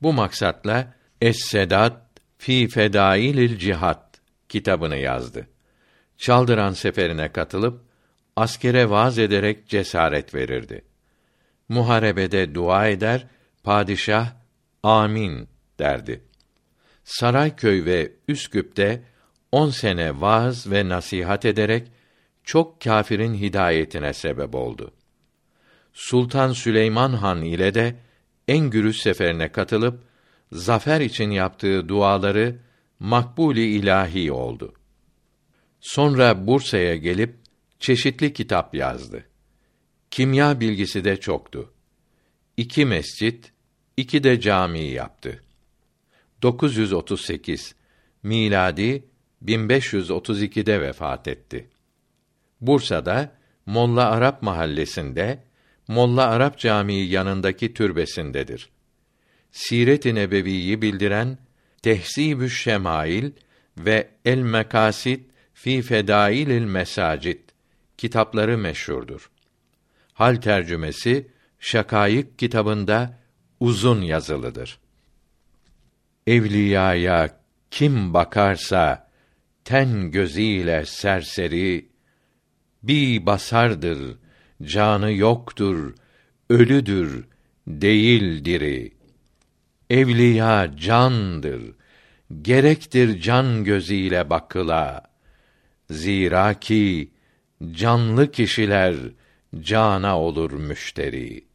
Bu 0.03 0.13
maksatla 0.13 0.95
Es-Sedat 1.21 1.97
fi 2.39 2.69
Fedailil 2.69 3.59
Cihat 3.59 4.21
kitabını 4.49 4.97
yazdı. 4.97 5.49
Çaldıran 6.19 6.73
seferine 6.73 7.33
katılıp 7.33 7.85
askere 8.37 8.91
vaaz 8.91 9.19
ederek 9.19 9.69
cesaret 9.69 10.35
verirdi. 10.35 10.92
Muharebede 11.73 12.55
dua 12.55 12.89
eder, 12.89 13.27
padişah 13.63 14.33
amin 14.83 15.49
derdi. 15.79 16.25
Sarayköy 17.05 17.85
ve 17.85 18.13
Üsküp'te 18.29 19.03
on 19.53 19.71
sene 19.71 20.21
vaaz 20.21 20.71
ve 20.71 20.89
nasihat 20.89 21.45
ederek 21.45 21.89
çok 22.45 22.81
kâfirin 22.81 23.35
hidayetine 23.35 24.13
sebep 24.13 24.55
oldu. 24.55 24.93
Sultan 25.93 26.53
Süleyman 26.53 27.13
Han 27.13 27.43
ile 27.43 27.75
de 27.75 27.95
en 28.49 28.71
gürüz 28.71 29.03
seferine 29.03 29.53
katılıp 29.53 30.03
zafer 30.53 31.01
için 31.01 31.31
yaptığı 31.31 31.89
duaları 31.89 32.59
makbuli 32.99 33.67
ilahi 33.67 34.33
oldu. 34.33 34.75
Sonra 35.81 36.47
Bursa'ya 36.47 36.97
gelip 36.97 37.37
çeşitli 37.79 38.33
kitap 38.33 38.75
yazdı. 38.75 39.32
Kimya 40.13 40.61
bilgisi 40.61 41.05
de 41.05 41.21
çoktu. 41.21 41.73
İki 42.57 42.87
mescit, 42.87 43.53
iki 43.97 44.25
de 44.25 44.41
cami 44.41 44.81
yaptı. 44.81 45.43
938 46.43 47.75
miladi 48.23 49.05
1532'de 49.45 50.81
vefat 50.81 51.29
etti. 51.29 51.69
Bursa'da 52.61 53.33
Molla 53.67 54.11
Arap 54.11 54.43
mahallesinde 54.43 55.45
Molla 55.89 56.27
Arap 56.27 56.59
Camii 56.59 57.07
yanındaki 57.07 57.75
türbesindedir. 57.75 58.71
Siret-i 59.53 60.15
Nebevi'yi 60.15 60.83
bildiren 60.83 61.39
Tehzibü 61.83 62.51
Şemail 62.51 63.31
ve 63.79 64.11
El 64.25 64.39
Mekasid 64.39 65.21
fi 65.55 65.83
Fedailil 65.83 66.65
Mesacid 66.65 67.41
kitapları 67.99 68.59
meşhurdur. 68.59 69.32
Hal 70.23 70.37
tercümesi 70.37 71.29
Şakayık 71.59 72.39
kitabında 72.39 73.19
uzun 73.61 74.03
yazılıdır. 74.03 74.79
Evliyaya 76.27 77.41
kim 77.71 78.15
bakarsa 78.15 79.11
ten 79.65 80.11
gözüyle 80.11 80.87
serseri 80.87 81.89
bir 82.83 83.27
basardır, 83.27 84.19
canı 84.63 85.13
yoktur, 85.13 85.95
ölüdür, 86.51 87.25
değil 87.67 88.45
diri. 88.45 88.93
Evliya 89.91 90.77
candır, 90.77 91.63
gerektir 92.43 93.21
can 93.21 93.65
gözüyle 93.65 94.31
bakıla. 94.31 95.03
Zira 95.91 96.55
ki 96.55 97.11
canlı 97.73 98.31
kişiler 98.31 98.95
cana 99.61 100.21
olur 100.21 100.53
müşteri.'' 100.53 101.52